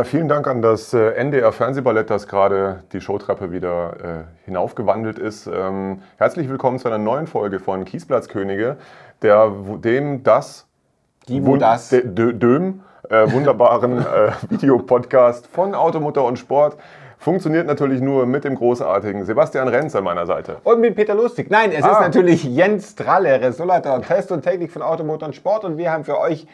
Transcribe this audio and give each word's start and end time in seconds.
Ja, 0.00 0.04
vielen 0.04 0.28
Dank 0.28 0.46
an 0.46 0.62
das 0.62 0.94
äh, 0.94 1.10
NDR 1.10 1.52
Fernsehballett, 1.52 2.08
das 2.08 2.26
gerade 2.26 2.84
die 2.94 3.02
Showtreppe 3.02 3.52
wieder 3.52 3.92
äh, 4.02 4.46
hinaufgewandelt 4.46 5.18
ist. 5.18 5.46
Ähm, 5.46 6.00
herzlich 6.16 6.48
willkommen 6.48 6.78
zu 6.78 6.88
einer 6.88 6.96
neuen 6.96 7.26
Folge 7.26 7.60
von 7.60 7.84
Kiesplatzkönige, 7.84 8.78
der, 9.20 9.52
dem 9.84 10.22
das, 10.22 10.66
Die, 11.28 11.44
wo 11.44 11.58
das. 11.58 11.90
de, 11.90 12.06
de, 12.06 12.32
Döm, 12.32 12.80
äh, 13.10 13.30
wunderbaren 13.30 13.98
äh, 13.98 14.30
Videopodcast 14.48 15.46
von 15.48 15.74
Automutter 15.74 16.24
und 16.24 16.38
Sport. 16.38 16.78
Funktioniert 17.18 17.66
natürlich 17.66 18.00
nur 18.00 18.24
mit 18.24 18.44
dem 18.44 18.54
großartigen 18.54 19.26
Sebastian 19.26 19.68
Renz 19.68 19.94
an 19.94 20.04
meiner 20.04 20.24
Seite. 20.24 20.56
Und 20.64 20.80
mit 20.80 20.94
Peter 20.94 21.14
Lustig. 21.14 21.50
Nein, 21.50 21.72
es 21.72 21.84
Ah. 21.84 21.92
ist 21.92 22.00
natürlich 22.00 22.42
Jens 22.44 22.94
Dralle, 22.94 23.38
Resolator, 23.42 24.00
Test 24.00 24.32
und 24.32 24.40
Technik 24.40 24.72
von 24.72 24.80
Automotor 24.80 25.28
und 25.28 25.34
Sport. 25.34 25.66
Und 25.66 25.76
wir 25.76 25.92
haben 25.92 26.04
für 26.04 26.18
euch 26.18 26.46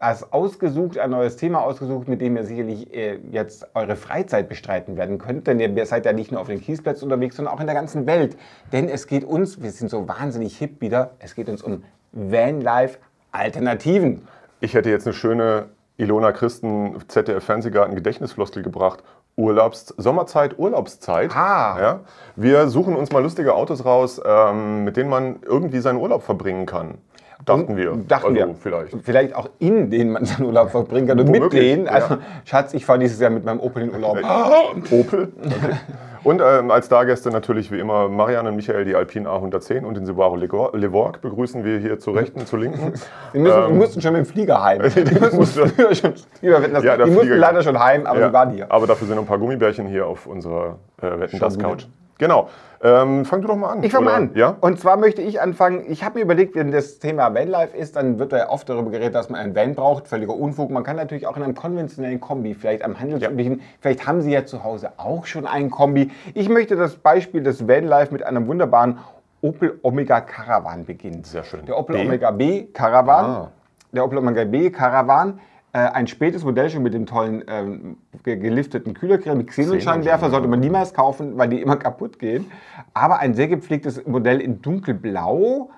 als 0.00 0.32
ausgesucht, 0.32 0.98
ein 0.98 1.10
neues 1.10 1.36
Thema 1.36 1.62
ausgesucht, 1.62 2.08
mit 2.08 2.20
dem 2.22 2.36
ihr 2.36 2.44
sicherlich 2.44 2.94
äh, 2.94 3.18
jetzt 3.30 3.68
eure 3.74 3.96
Freizeit 3.96 4.48
bestreiten 4.48 4.96
werden 4.96 5.18
könnt. 5.18 5.46
Denn 5.46 5.60
ihr 5.60 5.86
seid 5.86 6.06
ja 6.06 6.14
nicht 6.14 6.32
nur 6.32 6.40
auf 6.40 6.46
den 6.48 6.62
Kiesplätzen 6.62 7.04
unterwegs, 7.04 7.36
sondern 7.36 7.54
auch 7.54 7.60
in 7.60 7.66
der 7.66 7.74
ganzen 7.74 8.06
Welt. 8.06 8.38
Denn 8.72 8.88
es 8.88 9.06
geht 9.06 9.24
uns, 9.24 9.62
wir 9.62 9.70
sind 9.70 9.90
so 9.90 10.08
wahnsinnig 10.08 10.56
hip 10.56 10.80
wieder, 10.80 11.10
es 11.18 11.34
geht 11.34 11.50
uns 11.50 11.60
um 11.62 11.84
Vanlife-Alternativen. 12.12 14.26
Ich 14.60 14.72
hätte 14.72 14.88
jetzt 14.88 15.06
eine 15.06 15.12
schöne 15.12 15.66
Ilona 15.98 16.32
Christen 16.32 16.96
ZDF 17.06 17.44
Fernsehgarten 17.44 17.94
Gedächtnisfloskel 17.94 18.62
gebracht. 18.62 19.04
Urlaubs 19.36 19.94
Sommerzeit, 19.98 20.58
Urlaubszeit. 20.58 21.36
Ah. 21.36 21.76
Ja? 21.78 22.00
Wir 22.36 22.68
suchen 22.68 22.96
uns 22.96 23.12
mal 23.12 23.22
lustige 23.22 23.54
Autos 23.54 23.84
raus, 23.84 24.18
ähm, 24.24 24.84
mit 24.84 24.96
denen 24.96 25.10
man 25.10 25.40
irgendwie 25.42 25.80
seinen 25.80 25.98
Urlaub 25.98 26.22
verbringen 26.22 26.64
kann. 26.64 26.96
Dachten 27.44 27.76
wir. 27.76 27.96
Dachten 28.08 28.36
also 28.36 28.48
wir. 28.48 28.54
Vielleicht. 28.54 28.96
Vielleicht 29.02 29.34
auch 29.34 29.48
in 29.58 29.90
denen 29.90 30.12
man 30.12 30.24
seinen 30.24 30.46
Urlaub 30.46 30.70
verbringen 30.70 31.08
kann 31.08 31.20
und 31.20 31.30
mit 31.30 31.52
denen. 31.52 31.88
Also, 31.88 32.14
ja. 32.14 32.20
Schatz, 32.44 32.74
ich 32.74 32.84
fahre 32.84 32.98
dieses 32.98 33.20
Jahr 33.20 33.30
mit 33.30 33.44
meinem 33.44 33.60
Opel 33.60 33.84
in 33.84 33.92
Urlaub. 33.92 34.18
Opel. 34.90 35.32
Okay. 35.38 35.76
Und 36.22 36.42
ähm, 36.44 36.70
als 36.70 36.86
Stargäste 36.86 37.30
natürlich 37.30 37.72
wie 37.72 37.78
immer 37.78 38.08
Marianne 38.08 38.50
und 38.50 38.56
Michael, 38.56 38.84
die 38.84 38.94
Alpine 38.94 39.28
A110 39.28 39.84
und 39.84 39.96
den 39.96 40.04
Subaru 40.04 40.36
Levorg 40.36 41.22
begrüßen 41.22 41.64
wir 41.64 41.78
hier 41.78 41.98
zur 41.98 42.14
rechten, 42.14 42.44
zur 42.46 42.58
linken. 42.58 42.92
Die, 43.32 43.38
müssen, 43.38 43.56
die 43.56 43.70
Ähm, 43.70 43.78
mussten 43.78 44.00
schon 44.02 44.12
mit 44.12 44.26
dem 44.26 44.30
Flieger 44.30 44.62
heim. 44.62 44.82
Die, 44.82 45.36
mussten 45.36 45.70
schon, 45.70 45.72
das, 45.76 46.02
Ja, 46.42 46.96
die 46.96 47.10
mussten 47.10 47.36
leider 47.36 47.62
schon 47.62 47.78
heim, 47.78 48.06
aber 48.06 48.20
Ja, 48.20 48.28
sie 48.28 48.32
waren 48.34 48.50
hier. 48.50 48.70
Aber 48.70 48.86
dafür 48.86 49.06
sind 49.06 49.16
noch 49.16 49.22
ein 49.22 49.28
paar 49.28 49.38
Gummibärchen 49.38 49.86
hier 49.86 50.06
auf 50.06 50.26
unserer 50.26 50.78
äh, 51.00 51.20
Wetten 51.20 51.38
das 51.38 51.54
Schon 51.54 51.62
Couch. 51.62 51.86
Genau. 52.20 52.50
Ähm, 52.82 53.24
fang 53.24 53.42
du 53.42 53.48
doch 53.48 53.56
mal 53.56 53.70
an. 53.70 53.82
Ich 53.82 53.92
fange 53.92 54.04
mal 54.04 54.14
an. 54.14 54.30
Ja? 54.34 54.56
Und 54.60 54.78
zwar 54.78 54.96
möchte 54.96 55.20
ich 55.22 55.40
anfangen, 55.40 55.84
ich 55.88 56.04
habe 56.04 56.18
mir 56.18 56.24
überlegt, 56.24 56.54
wenn 56.54 56.70
das 56.70 56.98
Thema 56.98 57.34
Vanlife 57.34 57.76
ist, 57.76 57.96
dann 57.96 58.18
wird 58.18 58.32
da 58.32 58.38
ja 58.38 58.48
oft 58.50 58.68
darüber 58.68 58.90
geredet, 58.90 59.14
dass 59.14 59.28
man 59.28 59.40
einen 59.40 59.54
Van 59.54 59.74
braucht. 59.74 60.06
Völliger 60.06 60.34
Unfug. 60.34 60.70
Man 60.70 60.82
kann 60.82 60.96
natürlich 60.96 61.26
auch 61.26 61.36
in 61.36 61.42
einem 61.42 61.54
konventionellen 61.54 62.20
Kombi, 62.20 62.54
vielleicht 62.54 62.82
am 62.82 62.98
handelsüblichen, 62.98 63.62
vielleicht 63.80 64.06
haben 64.06 64.20
Sie 64.22 64.32
ja 64.32 64.44
zu 64.44 64.64
Hause 64.64 64.92
auch 64.98 65.26
schon 65.26 65.46
einen 65.46 65.70
Kombi. 65.70 66.10
Ich 66.34 66.48
möchte 66.48 66.76
das 66.76 66.96
Beispiel 66.96 67.42
des 67.42 67.66
Vanlife 67.66 68.12
mit 68.12 68.22
einem 68.22 68.46
wunderbaren 68.46 68.98
Opel 69.42 69.78
Omega 69.82 70.20
Caravan 70.20 70.84
beginnen. 70.84 71.24
Sehr 71.24 71.44
schön. 71.44 71.64
Der 71.64 71.78
Opel 71.78 71.96
B? 71.96 72.02
Omega 72.02 72.30
B 72.30 72.64
Caravan. 72.66 73.24
Ah. 73.24 73.50
Der 73.92 74.04
Opel 74.04 74.18
Omega 74.18 74.44
B 74.44 74.70
Caravan. 74.70 75.40
Äh, 75.72 75.78
ein 75.78 76.08
spätes 76.08 76.42
Modell 76.42 76.68
schon 76.68 76.82
mit 76.82 76.94
dem 76.94 77.06
tollen 77.06 77.44
ähm, 77.46 77.96
ge- 78.24 78.36
gelifteten 78.36 78.92
Kühlergrill 78.92 79.36
mit 79.36 79.46
Xenonscheinwerfer 79.46 80.28
sollte 80.28 80.48
man 80.48 80.58
niemals 80.58 80.92
kaufen, 80.94 81.38
weil 81.38 81.48
die 81.48 81.60
immer 81.60 81.76
kaputt 81.76 82.18
gehen. 82.18 82.50
Aber 82.92 83.20
ein 83.20 83.34
sehr 83.34 83.46
gepflegtes 83.46 84.04
Modell 84.04 84.40
in 84.40 84.60
dunkelblau 84.62 85.70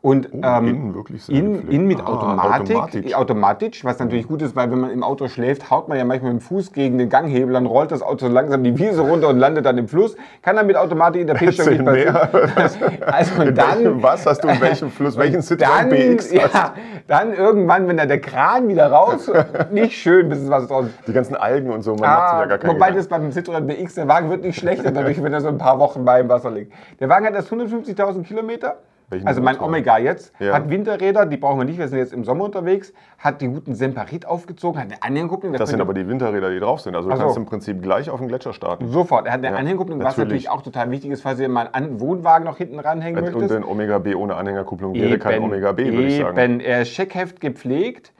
und 0.00 0.28
ähm, 0.32 0.42
Oh, 0.44 0.58
innen 0.58 0.94
wirklich 0.94 1.24
sehr 1.24 1.34
in, 1.34 1.52
gepflegt. 1.54 1.72
in 1.72 1.86
mit 1.88 2.00
Ah, 2.00 2.04
Automatik, 2.06 2.76
automatisch. 2.76 3.14
automatisch, 3.14 3.84
was 3.84 3.98
natürlich 3.98 4.28
gut 4.28 4.42
ist, 4.42 4.54
weil 4.54 4.70
wenn 4.70 4.78
man 4.78 4.90
im 4.92 5.02
Auto 5.02 5.26
schläft, 5.26 5.70
haut 5.72 5.88
man 5.88 5.98
ja 5.98 6.04
manchmal 6.04 6.32
mit 6.34 6.40
dem 6.42 6.44
Fuß 6.46 6.72
gegen 6.72 6.98
den 6.98 7.08
Ganghebel, 7.08 7.52
dann 7.54 7.66
rollt 7.66 7.90
das 7.90 8.00
Auto 8.02 8.26
so 8.26 8.32
langsam 8.32 8.62
die 8.62 8.78
Wiese 8.78 9.00
runter 9.00 9.28
und 9.28 9.38
landet 9.40 9.66
dann 9.66 9.76
im 9.76 9.88
Fluss. 9.88 10.14
Kann 10.42 10.54
dann 10.54 10.68
mit 10.68 10.76
Automatik 10.76 11.22
in 11.22 11.26
der 11.26 11.34
P-Steuerung 11.34 11.92
nicht 11.92 12.06
passieren. 12.54 12.98
Also 13.06 13.42
In 13.42 13.54
dann, 13.56 13.78
welchem, 13.84 14.02
was 14.02 14.24
hast 14.24 14.44
du 14.44 14.48
in 14.48 14.60
welchem 14.60 14.90
Fluss? 14.90 15.16
Welchen 15.18 15.40
Citroën 15.40 15.58
dann, 15.58 15.88
BX 15.88 16.32
hast 16.32 16.54
ja, 16.54 16.74
dann 17.08 17.32
irgendwann, 17.34 17.88
wenn 17.88 17.96
da 17.96 18.06
der 18.06 18.20
Kran 18.20 18.68
wieder 18.68 18.92
raus, 18.92 19.28
nicht 19.72 19.94
schön, 19.96 20.28
bis 20.28 20.38
es 20.38 20.48
was 20.48 20.68
draus 20.68 20.86
Die 21.08 21.12
ganzen 21.12 21.34
Algen 21.34 21.70
und 21.70 21.82
so, 21.82 21.96
man 21.96 22.02
macht 22.08 22.28
sich 22.28 22.34
Ah, 22.36 22.40
ja 22.42 22.46
gar 22.46 22.58
keine 22.58 22.72
wobei 22.74 22.90
Gedanken. 22.92 23.32
das 23.32 23.44
beim 23.44 23.56
Citroën 23.56 23.60
BX, 23.62 23.94
der 23.96 24.06
Wagen 24.06 24.30
wird 24.30 24.42
nicht 24.42 24.58
schlechter 24.60 24.92
dadurch, 24.92 25.20
wenn 25.22 25.32
er 25.32 25.40
so 25.40 25.48
ein 25.48 25.58
paar 25.58 25.80
Wochen 25.80 26.04
bei 26.04 26.20
im 26.20 26.28
Wasser 26.28 26.52
liegt. 26.52 26.72
Der 27.00 27.08
Wagen 27.08 27.26
hat 27.26 27.34
erst 27.34 27.50
150.000 27.52 28.22
Kilometer. 28.22 28.76
Welchen 29.10 29.26
also 29.26 29.40
mein? 29.40 29.58
Omega 29.58 29.96
jetzt, 29.98 30.32
Ja. 30.38 30.52
hat 30.52 30.68
Winterräder, 30.68 31.24
die 31.24 31.38
brauchen 31.38 31.58
wir 31.58 31.64
nicht, 31.64 31.78
wir 31.78 31.88
sind 31.88 31.98
jetzt 31.98 32.12
im 32.12 32.24
Sommer 32.24 32.44
unterwegs, 32.44 32.92
hat 33.18 33.40
die 33.40 33.48
guten 33.48 33.74
Semperit 33.74 34.26
aufgezogen, 34.26 34.78
hat 34.80 34.88
eine 34.92 35.02
Anhängerkupplung. 35.02 35.52
da 35.52 35.58
Das 35.58 35.70
sind 35.70 35.80
aber 35.80 35.94
die 35.94 36.06
Winterräder, 36.06 36.50
die 36.50 36.60
drauf 36.60 36.80
sind. 36.80 36.94
Also 36.94 37.08
du 37.08 37.16
so. 37.16 37.22
kannst 37.22 37.36
im 37.38 37.46
Prinzip 37.46 37.80
gleich 37.82 38.10
auf 38.10 38.18
den 38.20 38.28
Gletscher 38.28 38.52
starten. 38.52 38.86
Sofort, 38.88 39.26
er 39.26 39.32
hat 39.32 39.38
eine 39.40 39.48
Ja, 39.48 39.56
Anhängerkupplung, 39.56 39.98
was 40.02 40.16
natürlich. 40.18 40.50
auch 40.50 40.62
total 40.62 40.90
wichtig 40.90 41.10
ist, 41.10 41.22
falls 41.22 41.40
ihr 41.40 41.48
mal 41.48 41.68
einen 41.72 42.00
Wohnwagen 42.00 42.44
noch 42.44 42.58
hinten 42.58 42.78
ranhängen 42.78 43.24
Und 43.24 43.34
möchtet. 43.34 43.56
ein 43.56 43.64
Omega 43.64 43.98
B 43.98 44.14
ohne 44.14 44.34
Anhängerkupplung 44.36 44.94
wäre 44.94 45.18
kein 45.18 45.42
Omega 45.42 45.72
B, 45.72 45.90
würde 45.92 46.06
ich 46.08 46.18
sagen. 46.18 46.38
Eben, 46.38 46.60
er 46.60 46.82
ist 46.82 46.90
Scheckheft 46.90 47.40
gepflegt. 47.40 48.12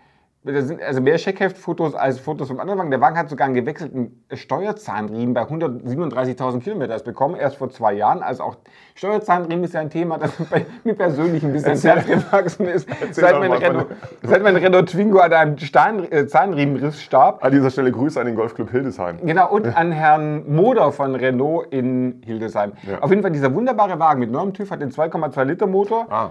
Das 0.53 0.66
sind 0.66 0.82
also 0.82 1.03
mehr 1.03 1.19
Scheckheft-Fotos 1.19 1.94
als 1.94 2.19
Fotos 2.20 2.48
vom 2.48 2.59
anderen 2.59 2.78
Wagen. 2.78 2.91
Der 2.91 3.00
Wagen 3.03 3.19
hat 3.19 3.28
sogar 3.28 3.44
einen 3.44 3.54
gewechselten 3.54 4.25
Steuerzahnriemen 4.32 5.34
bei 5.34 5.42
137.000 5.42 6.60
Kilometern 6.60 6.92
erst 6.92 7.04
bekommen, 7.04 7.34
erst 7.34 7.56
vor 7.56 7.69
zwei 7.69 7.92
Jahren. 7.92 8.22
Also 8.22 8.44
auch 8.44 8.56
Steuerzahnriemen 8.94 9.64
ist 9.64 9.75
ja 9.75 9.81
ein 9.81 9.91
Thema, 9.91 10.16
das 10.16 10.32
bei 10.50 10.64
mir 10.84 10.94
persönlich 10.94 11.44
ein 11.44 11.53
bisschen 11.53 11.72
ins 11.72 11.84
Herz 11.84 12.06
gewachsen 12.06 12.66
ist. 12.66 12.88
Seit 13.10 13.38
mein, 13.38 13.53
Renault, 13.53 13.88
seit 14.22 14.42
mein 14.42 14.56
Renault 14.56 14.88
Twingo 14.88 15.19
an 15.19 15.32
einem 15.34 15.58
Stein, 15.58 16.10
äh, 16.10 16.26
Zahnriemenriss 16.26 17.03
starb. 17.03 17.44
An 17.44 17.53
dieser 17.53 17.70
Stelle 17.70 17.92
Grüße 17.92 18.19
an 18.19 18.26
den 18.26 18.34
Golfclub 18.34 18.70
Hildesheim. 18.70 19.19
Genau, 19.22 19.50
und 19.50 19.66
an 19.76 19.92
Herrn 19.92 20.50
Moder 20.50 20.92
von 20.92 21.14
Renault 21.14 21.66
in 21.72 22.22
Hildesheim. 22.25 22.72
Ja. 22.88 23.00
Auf 23.00 23.10
jeden 23.10 23.20
Fall 23.20 23.32
dieser 23.32 23.54
wunderbare 23.54 23.98
Wagen 23.98 24.20
mit 24.20 24.31
neuem 24.31 24.54
TÜV 24.54 24.70
hat 24.70 24.81
den 24.81 24.91
2,2 24.91 25.44
Liter 25.44 25.66
Motor. 25.66 26.06
Ah, 26.08 26.31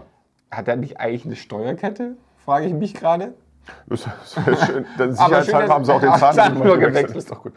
Hat 0.49 0.67
er 0.67 0.75
nicht 0.75 0.99
eigentlich 0.99 1.25
eine 1.25 1.35
Steuerkette? 1.35 2.15
Frage 2.43 2.65
ich 2.65 2.73
mich 2.73 2.93
gerade. 2.93 3.33
das 3.87 4.01
ist 4.05 4.65
schön. 4.65 4.85
Dann 4.97 5.13
Sicherheitshalber 5.13 5.73
haben 5.73 5.85
sie 5.85 5.93
auch 5.93 5.99
den 6.01 6.13
Zahnriemen 6.13 6.35
Zahn 6.35 6.53
nur 6.55 6.77
gewechselt. 6.77 6.93
gewechselt. 6.93 7.17
Ist 7.17 7.31
doch 7.31 7.43
gut. 7.43 7.53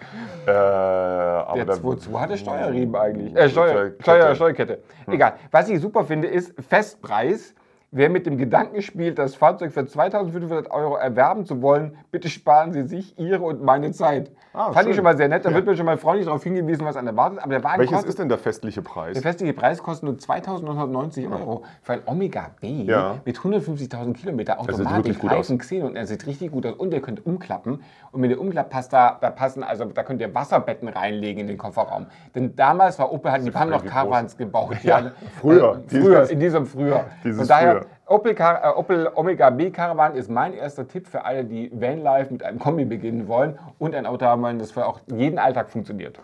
Äh, 0.47 0.51
aber 0.51 1.65
da- 1.65 1.73
2.2 1.75 2.21
hat 2.21 2.31
der 2.31 2.37
Steuerriemen 2.37 2.95
eigentlich. 2.97 3.37
Äh, 3.37 3.49
Steuer, 3.49 3.69
Steuerkette. 3.71 4.03
Steuer, 4.03 4.35
Steuerkette. 4.35 4.83
Egal. 5.07 5.33
Was 5.51 5.69
ich 5.69 5.81
super 5.81 6.05
finde, 6.05 6.29
ist 6.29 6.53
Festpreis. 6.69 7.55
Wer 7.93 8.09
mit 8.09 8.25
dem 8.25 8.39
Gedanken 8.39 8.83
spielt, 8.83 9.19
das 9.19 9.35
Fahrzeug 9.35 9.73
für 9.73 9.85
2500 9.85 10.71
Euro 10.71 10.95
erwerben 10.95 11.45
zu 11.45 11.61
wollen, 11.61 11.97
bitte 12.13 12.29
sparen 12.29 12.73
Sie 12.73 12.85
sich 12.87 13.19
Ihre 13.19 13.43
und 13.43 13.65
meine 13.65 13.91
Zeit. 13.91 14.31
Ah, 14.53 14.67
Fand 14.67 14.79
schön. 14.83 14.91
ich 14.91 14.95
schon 14.97 15.03
mal 15.05 15.17
sehr 15.17 15.27
nett. 15.29 15.45
Da 15.45 15.49
Ja. 15.51 15.57
wird 15.57 15.67
mir 15.67 15.77
schon 15.77 15.87
mal 15.87 15.97
freundlich 15.97 16.27
darauf 16.27 16.43
hingewiesen, 16.45 16.85
was 16.87 16.97
einen 16.97 17.09
erwartet. 17.09 17.41
Aber 17.43 17.51
der 17.51 17.65
Wagen 17.65 17.81
Welches 17.81 17.95
kostet 17.95 18.09
ist 18.11 18.19
denn 18.21 18.29
der 18.29 18.39
festliche 18.39 18.81
Preis? 18.83 19.15
Der 19.15 19.23
festliche 19.23 19.55
Preis 19.55 19.83
kostet 19.83 20.05
nur 20.05 20.15
2.990 20.19 21.31
Euro 21.33 21.65
für 21.83 21.95
ein 21.95 22.01
Omega 22.07 22.51
B 22.61 22.83
Ja. 22.85 23.17
mit 23.25 23.39
150.000 23.39 24.15
Kilometer 24.15 24.57
sieht 24.61 24.71
Automatik, 24.71 25.25
Reifen, 25.25 25.59
Xenon. 25.59 25.97
Er 25.97 26.07
sieht 26.07 26.27
richtig 26.29 26.53
gut 26.53 26.67
aus 26.67 26.75
und 26.75 26.95
ihr 26.95 27.01
könnt 27.03 27.27
umklappen. 27.27 27.83
Und 28.13 28.21
mit 28.21 28.31
der 28.31 28.41
Umklapppasta, 28.41 29.19
da 29.21 29.31
passen, 29.31 29.65
also 29.65 29.85
da 29.87 30.05
könnt 30.05 30.21
ihr 30.21 30.33
Wasserbetten 30.33 30.89
reinlegen 30.89 31.41
in 31.43 31.47
den 31.49 31.59
Kofferraum. 31.59 32.07
Denn 32.37 32.55
damals 32.55 33.01
war 33.01 33.13
Opel, 33.13 33.33
halt, 33.33 33.45
die 33.45 33.53
haben 33.53 33.71
noch 33.71 33.83
groß. 33.83 33.91
Caravans 33.91 34.37
gebaut. 34.37 34.77
Ja, 34.85 35.11
früher. 35.41 35.83
Äh, 35.91 36.01
früher, 36.01 36.31
in 36.31 36.39
diesem 36.41 36.67
Frühjahr. 36.67 37.07
Dieses 37.25 37.39
Von 37.39 37.49
daher, 37.49 37.71
Frühjahr. 37.73 37.80
Opel, 38.11 38.35
Car 38.35 38.65
äh, 38.65 38.77
Opel 38.77 39.09
Omega 39.15 39.51
B 39.51 39.71
Caravan 39.71 40.17
ist 40.17 40.29
mein 40.29 40.53
erster 40.53 40.89
Tipp 40.89 41.07
für 41.07 41.25
alle, 41.25 41.45
die 41.45 41.71
Vanlife 41.73 42.33
mit 42.33 42.43
einem 42.43 42.59
Kombi 42.59 42.85
beginnen 42.85 43.29
wollen 43.29 43.57
und 43.79 43.95
ein 43.95 44.05
Auto 44.05 44.27
haben 44.27 44.43
wollen, 44.43 44.59
das 44.59 44.73
für 44.73 44.85
auch 44.85 44.99
jeden 45.07 45.39
Alltag 45.39 45.71
funktioniert. 45.71 46.19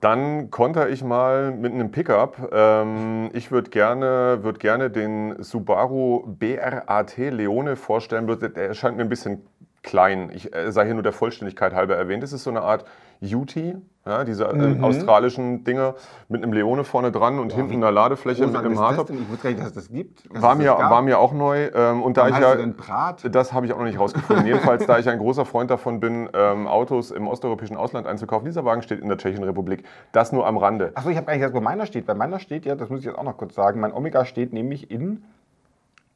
Dann 0.00 0.50
konter 0.50 0.88
ich 0.88 1.04
mal 1.04 1.52
mit 1.52 1.72
einem 1.72 1.92
Pickup. 1.92 2.50
Ähm, 2.52 3.30
ich 3.32 3.52
würde 3.52 3.70
gerne, 3.70 4.40
würd 4.42 4.58
gerne 4.58 4.90
den 4.90 5.40
Subaru 5.40 6.24
BRAT 6.26 7.16
Leone 7.16 7.76
vorstellen. 7.76 8.26
Der 8.26 8.66
erscheint 8.66 8.96
mir 8.96 9.04
ein 9.04 9.08
bisschen 9.08 9.46
klein. 9.84 10.30
Ich 10.34 10.52
äh, 10.52 10.72
sei 10.72 10.86
hier 10.86 10.94
nur 10.94 11.04
der 11.04 11.12
Vollständigkeit 11.12 11.72
halber 11.74 11.94
erwähnt. 11.94 12.24
Es 12.24 12.32
ist 12.32 12.42
so 12.42 12.50
eine 12.50 12.62
Art 12.62 12.84
UT, 13.22 13.54
ja, 13.56 14.24
diese 14.24 14.44
äh, 14.44 14.80
australischen 14.82 15.64
Dinger 15.64 15.94
mit 16.28 16.42
einem 16.42 16.52
Leone 16.52 16.84
vorne 16.84 17.12
dran 17.12 17.38
und 17.38 17.52
hinten 17.52 17.76
einer 17.76 17.92
Ladefläche 17.92 18.46
mit 18.46 18.56
einem 18.56 18.78
Hardtop. 18.78 19.08
Ich 19.10 19.28
wusste 19.30 19.44
gar 19.44 19.50
nicht, 19.50 19.60
dass 19.60 19.68
es 19.68 19.74
das 19.74 19.88
gibt. 19.88 20.24
dass 20.32 20.42
War 20.42 20.54
mir, 20.56 20.76
das 20.78 20.90
war 20.90 21.00
mir 21.00 21.18
auch 21.18 21.32
neu. 21.32 21.70
Ähm, 21.74 22.02
und 22.02 22.16
da 22.16 22.22
Warum 22.22 22.34
ich 22.34 22.34
heißt 22.36 22.48
ja, 22.48 22.56
denn 22.56 22.74
Brat? 22.74 23.34
das 23.34 23.52
habe 23.52 23.66
ich 23.66 23.72
auch 23.72 23.78
noch 23.78 23.84
nicht 23.84 23.98
rausgefunden. 23.98 24.46
Jedenfalls, 24.46 24.84
da 24.86 24.98
ich 24.98 25.08
ein 25.08 25.18
großer 25.18 25.44
Freund 25.44 25.70
davon 25.70 26.00
bin, 26.00 26.28
ähm, 26.34 26.66
Autos 26.66 27.10
im 27.12 27.28
osteuropäischen 27.28 27.76
Ausland 27.76 28.06
einzukaufen. 28.06 28.44
Dieser 28.44 28.64
Wagen 28.64 28.82
steht 28.82 29.00
in 29.00 29.08
der 29.08 29.16
Tschechischen 29.16 29.44
Republik. 29.44 29.84
Das 30.12 30.32
nur 30.32 30.46
am 30.46 30.58
Rande. 30.58 30.92
Achso, 30.94 31.08
ich 31.08 31.16
habe 31.16 31.26
gar 31.26 31.32
nicht 31.34 31.40
gesagt, 31.40 31.56
wo 31.56 31.60
meiner 31.60 31.86
steht. 31.86 32.04
Bei 32.04 32.14
meiner 32.14 32.40
steht, 32.40 32.66
ja, 32.66 32.74
das 32.74 32.90
muss 32.90 33.00
ich 33.00 33.06
jetzt 33.06 33.16
auch 33.16 33.22
noch 33.22 33.38
kurz 33.38 33.54
sagen, 33.54 33.80
mein 33.80 33.92
Omega 33.92 34.24
steht 34.24 34.52
nämlich 34.52 34.90
in 34.90 35.24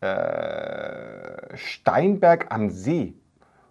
äh, 0.01 1.57
Steinberg 1.57 2.47
am 2.51 2.71
See. 2.71 3.15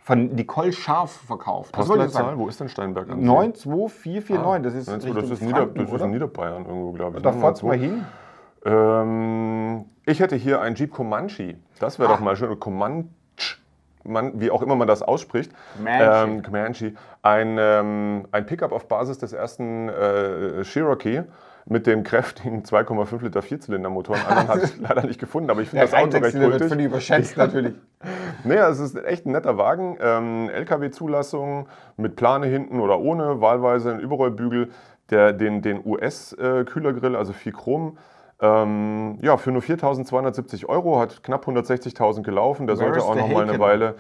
Von 0.08 0.28
Nicole 0.36 0.72
Scharf 0.72 1.12
verkauft. 1.28 1.78
Das 1.78 1.90
wollte 1.90 2.06
ich 2.06 2.12
sagen. 2.12 2.40
Wo 2.40 2.48
ist 2.48 2.62
denn 2.62 2.70
Steinberg 2.70 3.10
am 3.10 3.20
See? 3.20 3.26
92449, 3.26 4.64
das 4.64 4.74
ist 4.74 4.88
Ah, 4.88 4.94
das 4.96 5.04
Richtung 5.06 5.32
ist, 5.34 5.42
Nieder, 5.42 5.58
Franken, 5.58 5.86
das 5.86 6.02
ist 6.02 6.08
Niederbayern 6.08 6.66
irgendwo, 6.66 6.92
glaube 6.94 7.18
ich. 7.18 7.24
Da 7.24 7.32
ne? 7.34 7.40
fahrt's 7.42 7.62
Mal 7.62 7.76
hin. 7.78 8.06
Ähm, 8.66 9.86
ich 10.06 10.22
hätte 10.22 10.38
hier 10.38 10.62
einen 10.62 10.76
Jeep 10.78 10.94
Comanche. 10.94 11.56
Das 11.80 12.00
wäre 12.00 12.10
Ah. 12.10 12.14
doch 12.14 12.22
mal 12.22 12.38
schön. 12.38 12.58
Comanche. 12.58 13.10
man, 14.06 14.40
wie 14.40 14.50
auch 14.50 14.62
immer 14.62 14.78
man 14.78 14.88
das 14.88 15.02
ausspricht, 15.04 15.52
Comanche. 15.76 16.24
ähm, 16.24 16.42
Comanche, 16.42 16.94
ein, 17.22 17.58
ähm, 17.60 18.28
ein 18.32 18.46
Pickup 18.46 18.72
auf 18.72 18.88
Basis 18.88 19.18
des 19.18 19.34
ersten 19.34 19.90
äh, 19.90 20.64
Cherokee 20.64 21.24
mit 21.66 21.86
dem 21.86 22.04
kräftigen 22.04 22.64
2,5 22.64 23.24
Liter 23.24 23.42
Vierzylindermotor. 23.42 24.16
Einen 24.16 24.26
anderen 24.26 24.48
habe 24.48 24.62
ich 24.64 24.80
leider 24.80 25.04
nicht 25.06 25.20
gefunden, 25.20 25.50
aber 25.50 25.62
ich 25.62 25.68
finde 25.70 25.84
das 25.86 25.94
Auto 25.94 26.20
recht 26.20 26.36
wird 26.36 26.52
kultig. 26.52 26.70
völlig 26.70 26.86
überschätzt 26.86 27.36
natürlich. 27.36 27.74
Naja, 28.44 28.70
es 28.70 28.80
ist 28.80 28.96
echt 29.04 29.26
ein 29.26 29.32
netter 29.32 29.58
Wagen. 29.58 29.98
Ähm, 30.00 30.50
LKW-Zulassung 30.50 31.68
mit 31.98 32.16
Plane 32.16 32.46
hinten 32.48 32.80
oder 32.80 33.00
ohne, 33.00 33.42
wahlweise 33.42 33.92
ein 33.92 34.00
Überrollbügel, 34.00 34.70
der, 35.10 35.34
den, 35.34 35.62
den 35.62 35.86
US-Kühlergrill, 35.86 37.16
also 37.16 37.34
viel 37.34 37.54
Chrom. 37.54 37.98
Ähm, 38.40 39.18
ja, 39.22 39.38
für 39.38 39.52
nur 39.52 39.62
4.270 39.62 40.66
Euro, 40.68 41.00
hat 41.00 41.24
knapp 41.24 41.48
160.000 41.48 42.22
gelaufen. 42.22 42.68
Der 42.68 42.78
Where 42.78 43.00
sollte 43.00 43.04
auch 43.04 43.16
noch 43.16 43.28
mal 43.30 43.50
eine? 43.50 43.60
Weile. 43.60 43.96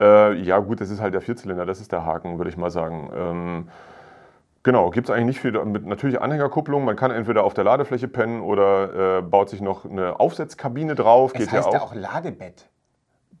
Äh, 0.00 0.34
ja, 0.40 0.58
gut, 0.58 0.80
das 0.80 0.90
ist 0.90 1.00
halt 1.00 1.14
der 1.14 1.20
Vierzylinder, 1.20 1.66
das 1.66 1.80
ist 1.80 1.92
der 1.92 2.06
Haken, 2.06 2.38
würde 2.38 2.50
ich 2.50 2.56
mal 2.56 2.70
sagen. 2.70 3.10
Ähm, 3.14 3.68
Genau, 4.64 4.90
gibt 4.90 5.08
es 5.08 5.14
eigentlich 5.14 5.26
nicht 5.26 5.40
viel. 5.40 5.52
Mit 5.64 5.86
natürlich 5.86 6.20
Anhängerkupplung. 6.20 6.84
Man 6.84 6.94
kann 6.94 7.10
entweder 7.10 7.42
auf 7.42 7.52
der 7.52 7.64
Ladefläche 7.64 8.06
pennen 8.06 8.40
oder 8.40 9.18
äh, 9.18 9.22
baut 9.22 9.48
sich 9.48 9.60
noch 9.60 9.84
eine 9.84 10.20
Aufsetzkabine 10.20 10.94
drauf. 10.94 11.32
Es 11.34 11.40
Geht 11.40 11.52
heißt 11.52 11.66
ja 11.66 11.72
ja 11.72 11.80
auch. 11.80 11.90
auch 11.90 11.94
Ladebett. 11.94 12.68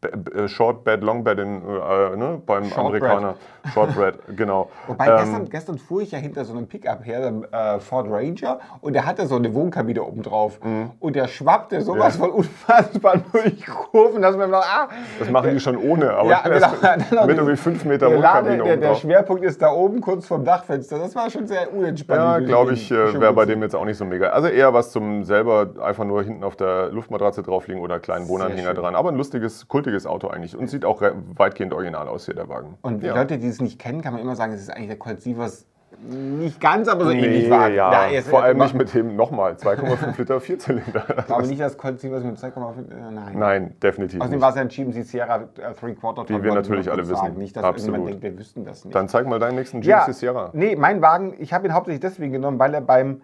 Äh, 0.04 0.48
Short 0.48 0.82
Bed, 0.84 1.02
Long 1.02 1.22
Bed 1.22 1.38
in, 1.38 1.62
äh, 1.62 2.16
ne, 2.16 2.40
beim 2.44 2.64
Shortbread. 2.64 3.02
Amerikaner. 3.02 3.34
Shortbread, 3.72 4.14
genau. 4.36 4.68
Wobei 4.88 5.06
Ähm, 5.06 5.16
gestern, 5.18 5.48
gestern 5.50 5.78
fuhr 5.78 6.02
ich 6.02 6.10
ja 6.10 6.18
hinter 6.18 6.44
so 6.44 6.52
einem 6.52 6.66
Pickup 6.66 7.04
her, 7.06 7.20
dem 7.20 7.44
äh, 7.52 7.78
Ford 7.78 8.08
Ranger, 8.10 8.58
und 8.80 8.94
der 8.94 9.06
hatte 9.06 9.26
so 9.26 9.36
eine 9.36 9.54
Wohnkabine 9.54 10.02
oben 10.02 10.22
drauf. 10.22 10.58
Und 10.98 11.14
der 11.14 11.28
schwappte 11.28 11.80
sowas 11.82 12.18
Mhm. 12.18 12.24
Ja. 12.24 12.28
von 12.28 12.30
unfassbar 12.38 13.14
durch 13.32 13.64
Kurven, 13.66 14.22
dass 14.22 14.36
man 14.36 14.50
sagt, 14.50 14.66
ah, 14.68 14.88
das 15.20 15.30
machen 15.30 15.50
die 15.52 15.60
schon 15.60 15.76
ohne, 15.76 16.10
aber 16.12 16.30
Ja, 16.30 16.40
genau. 16.44 16.66
Dann 16.82 17.04
noch 17.12 17.26
mit 17.26 17.36
irgendwie 17.36 17.56
5 17.56 17.84
Meter 17.84 18.08
der, 18.08 18.18
Lade, 18.18 18.48
Wohnkabine 18.48 18.56
der, 18.64 18.72
oben 18.72 18.80
der 18.80 18.90
drauf. 18.90 18.98
Schwerpunkt 19.00 19.44
ist 19.44 19.62
da 19.62 19.70
oben 19.70 20.00
kurz 20.00 20.26
vom 20.26 20.44
Dachfenster. 20.44 20.98
Das 20.98 21.14
war 21.14 21.30
schon 21.30 21.46
sehr 21.46 21.72
unentspannt. 21.72 22.20
Ja, 22.20 22.38
glaube 22.40 22.72
ich, 22.72 22.90
äh, 22.90 23.20
wäre 23.20 23.32
bei 23.32 23.44
dem 23.44 23.62
jetzt 23.62 23.76
auch 23.76 23.84
nicht 23.84 23.96
so 23.98 24.04
mega. 24.04 24.30
Also 24.30 24.48
eher 24.48 24.74
was 24.74 24.90
zum 24.90 25.22
selber 25.24 25.68
einfach 25.80 26.04
nur 26.04 26.22
hinten 26.24 26.42
auf 26.42 26.56
der 26.56 26.88
Luftmatratze 26.88 27.44
drauflegen 27.44 27.80
oder 27.80 28.00
kleinen 28.00 28.26
Wohnanhänger 28.28 28.74
dran. 28.74 28.96
Aber 28.96 29.10
ein 29.10 29.16
lustiges, 29.16 29.68
kultiges 29.68 29.91
Auto 30.06 30.28
eigentlich. 30.28 30.56
Und 30.56 30.68
sieht 30.68 30.84
auch 30.84 31.02
weitgehend 31.36 31.72
original 31.72 32.08
aus 32.08 32.26
hier, 32.26 32.34
der 32.34 32.48
Wagen. 32.48 32.78
Und 32.82 33.02
die 33.02 33.06
ja. 33.06 33.14
Leute, 33.14 33.38
die 33.38 33.48
es 33.48 33.60
nicht 33.60 33.78
kennen, 33.78 34.02
kann 34.02 34.12
man 34.12 34.22
immer 34.22 34.36
sagen, 34.36 34.52
es 34.52 34.60
ist 34.60 34.70
eigentlich 34.70 34.88
der 34.88 34.98
Colt 34.98 35.22
Sievers 35.22 35.66
nicht 36.00 36.60
ganz, 36.60 36.88
aber 36.88 37.04
so 37.04 37.10
Nee, 37.10 37.24
ähnlich 37.24 37.50
Wagen. 37.50 37.74
ja, 37.74 38.06
ist 38.06 38.28
vor 38.28 38.42
allem 38.42 38.58
nicht 38.58 38.74
mit 38.74 38.92
dem 38.94 39.14
nochmal 39.14 39.52
2,5 39.52 40.18
Liter 40.18 40.40
Vierzylinder. 40.40 41.04
Ich 41.18 41.26
glaube 41.26 41.46
nicht, 41.46 41.60
dass 41.60 41.76
Colt 41.76 42.00
Sievers 42.00 42.24
mit 42.24 42.38
2,5. 42.38 42.90
äh, 42.90 43.10
Nein. 43.12 43.38
Nein, 43.38 43.76
definitiv 43.80 44.20
Außerdem 44.20 44.40
war 44.40 44.50
es 44.50 44.56
ja 44.56 44.62
ein 44.62 44.68
GMC 44.68 45.04
Sierra 45.04 45.48
äh, 45.58 45.74
Three 45.78 45.94
Quarter 45.94 46.28
Wie 46.28 46.42
wir 46.42 46.54
natürlich 46.54 46.90
alle 46.90 47.08
wissen. 47.08 47.34
Nicht, 47.34 47.56
dass 47.56 47.64
Absolut. 47.64 47.96
irgendjemand 47.96 48.22
denkt, 48.24 48.36
wir 48.36 48.40
wüssten 48.40 48.64
das 48.64 48.84
nicht. 48.84 48.94
Dann 48.94 49.08
zeig 49.08 49.26
mal 49.26 49.38
deinen 49.38 49.56
nächsten 49.56 49.82
ja, 49.82 50.04
GMC 50.04 50.14
Sierra. 50.14 50.50
Nee, 50.54 50.76
mein 50.76 51.02
Wagen, 51.02 51.34
ich 51.38 51.52
habe 51.52 51.66
ihn 51.68 51.74
hauptsächlich 51.74 52.00
deswegen 52.00 52.32
genommen, 52.32 52.58
weil 52.58 52.74
er 52.74 52.80
beim 52.80 53.22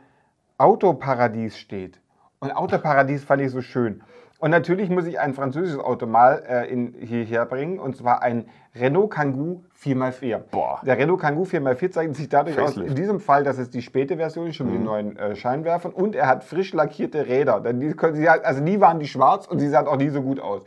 Autoparadies 0.58 1.56
steht. 1.56 2.00
Und 2.40 2.52
Autoparadies 2.52 3.24
fand 3.24 3.42
ich 3.42 3.50
so 3.50 3.62
schön. 3.62 4.02
Und 4.40 4.52
natürlich 4.52 4.88
muss 4.88 5.04
ich 5.06 5.18
ein 5.18 5.34
französisches 5.34 5.80
Auto 5.80 6.06
mal 6.06 6.44
äh, 6.48 6.70
in, 6.70 6.94
hierher 7.00 7.44
bringen, 7.44 7.80
und 7.80 7.96
zwar 7.96 8.22
ein 8.22 8.46
Renault 8.76 9.10
Kangoo 9.10 9.64
4x4. 9.82 10.38
Boah. 10.52 10.80
Der 10.86 10.96
Renault 10.96 11.20
Kangoo 11.20 11.42
4x4 11.42 11.90
zeichnet 11.90 12.16
sich 12.16 12.28
dadurch 12.28 12.56
aus, 12.56 12.70
Facelift. 12.70 12.90
in 12.90 12.94
diesem 12.94 13.18
Fall, 13.18 13.42
dass 13.42 13.58
es 13.58 13.68
die 13.68 13.82
späte 13.82 14.16
Version 14.16 14.46
ist, 14.46 14.54
schon 14.54 14.66
mit 14.66 14.76
den 14.76 14.84
neuen 14.84 15.16
äh, 15.16 15.34
Scheinwerfern, 15.34 15.92
und 15.92 16.14
er 16.14 16.28
hat 16.28 16.44
frisch 16.44 16.72
lackierte 16.72 17.26
Räder. 17.26 17.58
Denn 17.60 17.80
die, 17.80 17.90
können 17.94 18.14
sie 18.14 18.28
also 18.28 18.60
die 18.64 18.80
waren 18.80 19.00
die 19.00 19.08
schwarz 19.08 19.48
und 19.48 19.58
sie 19.58 19.68
sahen 19.68 19.88
auch 19.88 19.96
nie 19.96 20.10
so 20.10 20.22
gut 20.22 20.38
aus. 20.38 20.62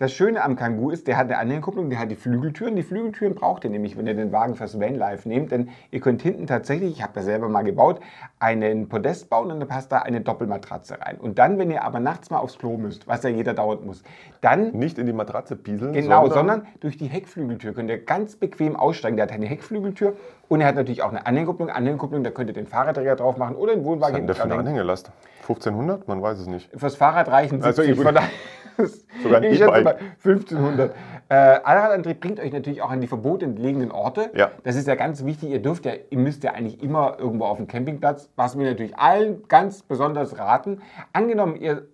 Das 0.00 0.12
Schöne 0.14 0.42
am 0.42 0.56
Kangoo 0.56 0.88
ist, 0.88 1.06
der 1.08 1.18
hat 1.18 1.26
eine 1.26 1.36
Anhängerkupplung, 1.36 1.90
der 1.90 1.98
hat 1.98 2.10
die 2.10 2.16
Flügeltüren. 2.16 2.74
Die 2.74 2.82
Flügeltüren 2.82 3.34
braucht 3.34 3.64
ihr 3.64 3.70
nämlich, 3.70 3.98
wenn 3.98 4.06
ihr 4.06 4.14
den 4.14 4.32
Wagen 4.32 4.54
fürs 4.54 4.80
Vanlife 4.80 5.28
nehmt, 5.28 5.52
denn 5.52 5.68
ihr 5.90 6.00
könnt 6.00 6.22
hinten 6.22 6.46
tatsächlich, 6.46 6.92
ich 6.92 7.02
habe 7.02 7.12
das 7.14 7.26
selber 7.26 7.50
mal 7.50 7.64
gebaut, 7.64 8.00
einen 8.38 8.88
Podest 8.88 9.28
bauen 9.28 9.50
und 9.50 9.60
dann 9.60 9.68
passt 9.68 9.92
da 9.92 9.98
eine 9.98 10.22
Doppelmatratze 10.22 10.98
rein. 11.02 11.18
Und 11.18 11.38
dann, 11.38 11.58
wenn 11.58 11.70
ihr 11.70 11.84
aber 11.84 12.00
nachts 12.00 12.30
mal 12.30 12.38
aufs 12.38 12.56
Klo 12.56 12.78
müsst, 12.78 13.08
was 13.08 13.22
ja 13.24 13.28
jeder 13.28 13.52
dauernd 13.52 13.84
muss, 13.84 14.02
dann 14.40 14.70
Nicht 14.72 14.96
in 14.96 15.04
die 15.04 15.12
Matratze 15.12 15.54
pieseln, 15.54 15.92
Genau, 15.92 16.30
sondern 16.30 16.66
durch 16.80 16.96
die 16.96 17.08
Heckflügeltür 17.08 17.74
könnt 17.74 17.90
ihr 17.90 18.02
ganz 18.02 18.36
bequem 18.36 18.76
aussteigen. 18.76 19.18
Der 19.18 19.26
hat 19.26 19.32
eine 19.32 19.44
Heckflügeltür 19.44 20.16
und 20.48 20.62
er 20.62 20.68
hat 20.68 20.76
natürlich 20.76 21.02
auch 21.02 21.10
eine 21.10 21.26
Anhängerkupplung. 21.26 21.68
Anhängerkupplung, 21.68 22.24
da 22.24 22.30
könnt 22.30 22.48
ihr 22.48 22.54
den 22.54 22.66
Fahrradträger 22.66 23.16
drauf 23.16 23.36
machen 23.36 23.54
oder 23.54 23.74
den 23.74 23.84
Wohnwagen 23.84 24.00
Was 24.00 24.08
hat 24.08 24.14
hinten 24.16 24.26
der 24.28 24.36
für 24.36 24.44
eine. 24.44 24.54
Anhängelast? 24.54 25.12
1500? 25.42 26.08
Man 26.08 26.22
weiß 26.22 26.38
es 26.38 26.46
nicht. 26.46 26.70
Fürs 26.74 26.94
Fahrrad 26.96 27.28
reichen 27.28 27.62
Also, 27.62 27.82
70. 27.82 27.96
gut. 27.98 28.06
von 28.06 28.14
daher- 28.14 28.30
Sogar 29.22 29.40
ein 29.40 29.52
ich 29.52 29.58
schätze 29.58 29.82
mal 29.82 29.98
1500. 30.24 30.94
Äh, 31.28 31.34
Allradantrieb 31.34 32.20
bringt 32.20 32.40
euch 32.40 32.52
natürlich 32.52 32.82
auch 32.82 32.90
an 32.90 33.00
die 33.00 33.06
verbotenen 33.06 33.56
entlegenen 33.56 33.92
Orte. 33.92 34.30
Ja. 34.34 34.50
Das 34.64 34.76
ist 34.76 34.88
ja 34.88 34.96
ganz 34.96 35.24
wichtig. 35.24 35.50
Ihr 35.50 35.62
dürft 35.62 35.86
ja, 35.86 35.92
ihr 36.10 36.18
müsst 36.18 36.42
ja 36.42 36.52
eigentlich 36.52 36.82
immer 36.82 37.18
irgendwo 37.18 37.44
auf 37.44 37.58
dem 37.58 37.68
Campingplatz, 37.68 38.30
was 38.36 38.58
wir 38.58 38.66
natürlich 38.66 38.96
allen 38.96 39.46
ganz 39.48 39.82
besonders 39.82 40.38
raten. 40.38 40.80
Angenommen, 41.12 41.56
ihr 41.56 41.86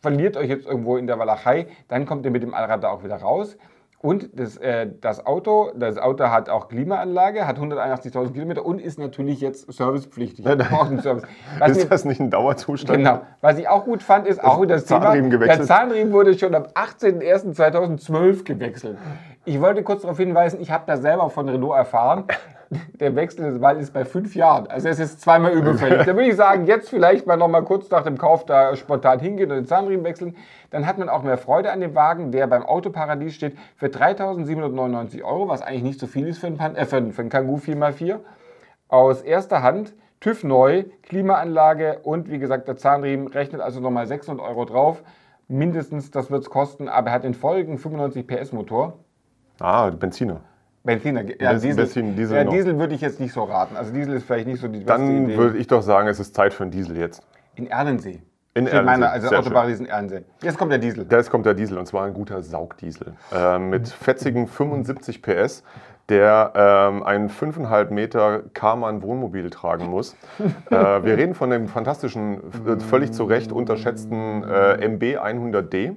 verliert 0.00 0.36
euch 0.36 0.48
jetzt 0.48 0.66
irgendwo 0.66 0.96
in 0.96 1.06
der 1.06 1.18
Walachei, 1.18 1.68
dann 1.88 2.06
kommt 2.06 2.24
ihr 2.24 2.30
mit 2.30 2.42
dem 2.42 2.54
Allrad 2.54 2.82
da 2.82 2.90
auch 2.90 3.04
wieder 3.04 3.16
raus. 3.16 3.56
Und 4.02 4.30
das, 4.38 4.56
äh, 4.56 4.88
das, 5.00 5.24
Auto, 5.24 5.70
das 5.76 5.96
Auto 5.96 6.24
hat 6.24 6.48
auch 6.50 6.66
Klimaanlage, 6.68 7.46
hat 7.46 7.58
181.000 7.58 8.32
Kilometer 8.32 8.66
und 8.66 8.80
ist 8.80 8.98
natürlich 8.98 9.40
jetzt 9.40 9.72
servicepflichtig. 9.72 10.44
Einen 10.46 11.00
Service. 11.00 11.22
Was 11.60 11.70
mir- 11.70 11.76
Ist 11.78 11.90
das 11.92 12.04
nicht 12.04 12.20
ein 12.20 12.28
Dauerzustand? 12.30 12.98
Genau. 12.98 13.20
Was 13.40 13.58
ich 13.58 13.68
auch 13.68 13.84
gut 13.84 14.02
fand, 14.02 14.26
ist 14.26 14.42
auch 14.42 14.60
wieder 14.60 14.74
das 14.74 14.86
Thema. 14.86 15.02
Zahnriemen 15.02 15.30
gewechselt. 15.30 15.60
Der 15.60 15.66
Zahnriemen 15.66 16.12
wurde 16.12 16.36
schon 16.36 16.52
am 16.54 16.64
18.01.2012 16.74 18.44
gewechselt. 18.44 18.98
Ich 19.44 19.60
wollte 19.60 19.82
kurz 19.82 20.02
darauf 20.02 20.18
hinweisen, 20.18 20.60
ich 20.60 20.70
habe 20.70 20.84
das 20.86 21.00
selber 21.00 21.30
von 21.30 21.48
Renault 21.48 21.76
erfahren. 21.76 22.24
Der 23.00 23.14
Wechsel 23.16 23.50
des 23.50 23.60
Waldes 23.60 23.84
ist 23.84 23.92
bei 23.92 24.04
fünf 24.04 24.34
Jahren. 24.34 24.66
Also 24.66 24.88
es 24.88 24.98
ist 24.98 25.20
zweimal 25.20 25.52
überfällig. 25.52 26.02
Da 26.06 26.14
würde 26.14 26.28
ich 26.28 26.36
sagen, 26.36 26.66
jetzt 26.66 26.88
vielleicht 26.90 27.26
mal 27.26 27.36
noch 27.36 27.48
mal 27.48 27.62
kurz 27.62 27.90
nach 27.90 28.02
dem 28.02 28.18
Kauf 28.18 28.44
da 28.44 28.76
spontan 28.76 29.20
hingehen 29.20 29.50
und 29.50 29.56
den 29.56 29.66
Zahnriemen 29.66 30.04
wechseln. 30.04 30.36
Dann 30.70 30.86
hat 30.86 30.98
man 30.98 31.08
auch 31.08 31.22
mehr 31.22 31.38
Freude 31.38 31.72
an 31.72 31.80
dem 31.80 31.94
Wagen, 31.94 32.32
der 32.32 32.46
beim 32.46 32.64
Autoparadies 32.64 33.34
steht, 33.34 33.56
für 33.76 33.86
3.799 33.86 35.22
Euro, 35.22 35.48
was 35.48 35.62
eigentlich 35.62 35.82
nicht 35.82 36.00
so 36.00 36.06
viel 36.06 36.26
ist 36.26 36.38
für 36.38 36.46
einen, 36.46 36.56
Pan 36.56 36.76
äh, 36.76 36.86
für 36.86 36.96
einen, 36.96 37.12
für 37.12 37.22
einen 37.22 37.30
Kangoo 37.30 37.56
4x4 37.56 38.18
aus 38.92 39.22
erster 39.22 39.62
Hand, 39.62 39.94
TÜV 40.20 40.44
neu, 40.44 40.84
Klimaanlage 41.02 42.00
und 42.02 42.30
wie 42.30 42.38
gesagt 42.38 42.68
der 42.68 42.76
Zahnriemen 42.76 43.26
rechnet 43.26 43.62
also 43.62 43.80
nochmal 43.80 44.06
600 44.06 44.46
Euro 44.46 44.66
drauf. 44.66 45.02
Mindestens, 45.48 46.10
das 46.10 46.30
wird 46.30 46.42
es 46.42 46.50
kosten, 46.50 46.88
aber 46.88 47.08
er 47.08 47.14
hat 47.14 47.24
in 47.24 47.34
Folgen 47.34 47.78
95 47.78 48.26
PS 48.26 48.52
Motor. 48.52 48.98
Ah, 49.58 49.88
Benziner. 49.90 50.40
Benziner, 50.84 51.22
ja, 51.40 51.54
Diesel, 51.54 51.76
Benzin, 51.76 52.16
Diesel 52.16 52.36
ja. 52.36 52.44
Diesel 52.44 52.78
würde 52.78 52.94
ich 52.94 53.00
jetzt 53.00 53.20
nicht 53.20 53.32
so 53.32 53.44
raten. 53.44 53.76
Also 53.76 53.92
Diesel 53.92 54.14
ist 54.14 54.24
vielleicht 54.24 54.46
nicht 54.48 54.60
so 54.60 54.66
die 54.68 54.78
beste 54.78 54.92
Dann 54.92 55.24
Idee. 55.24 55.36
würde 55.36 55.58
ich 55.58 55.66
doch 55.68 55.82
sagen, 55.82 56.08
es 56.08 56.18
ist 56.18 56.34
Zeit 56.34 56.52
für 56.52 56.64
einen 56.64 56.72
Diesel 56.72 56.96
jetzt. 56.96 57.22
in 57.54 57.68
Erlensee. 57.68 58.20
In 58.54 58.66
Erlensee, 58.66 58.84
Meiner, 58.84 59.10
also 59.10 59.28
sehr 59.28 59.38
Autoparadies 59.38 59.80
in 59.80 59.86
Erlensee. 59.86 60.24
Jetzt 60.42 60.58
kommt 60.58 60.72
der 60.72 60.78
Diesel. 60.78 61.06
Jetzt 61.08 61.30
kommt 61.30 61.46
der 61.46 61.54
Diesel 61.54 61.78
und 61.78 61.86
zwar 61.86 62.04
ein 62.04 62.12
guter 62.14 62.42
Saugdiesel 62.42 63.14
äh, 63.34 63.58
mit 63.58 63.88
fetzigen 63.88 64.46
75 64.46 65.22
PS, 65.22 65.62
der 66.08 66.52
ähm, 66.54 67.02
ein 67.04 67.30
5,5 67.30 67.90
Meter 67.92 68.42
Karmann 68.52 69.02
Wohnmobil 69.02 69.48
tragen 69.50 69.86
muss. 69.88 70.16
äh, 70.70 70.74
wir 70.74 71.16
reden 71.16 71.34
von 71.34 71.48
dem 71.48 71.68
fantastischen, 71.68 72.40
äh, 72.66 72.80
völlig 72.80 73.12
zu 73.12 73.24
Recht 73.24 73.52
unterschätzten 73.52 74.42
äh, 74.42 74.86
MB 74.86 75.02
100D. 75.18 75.94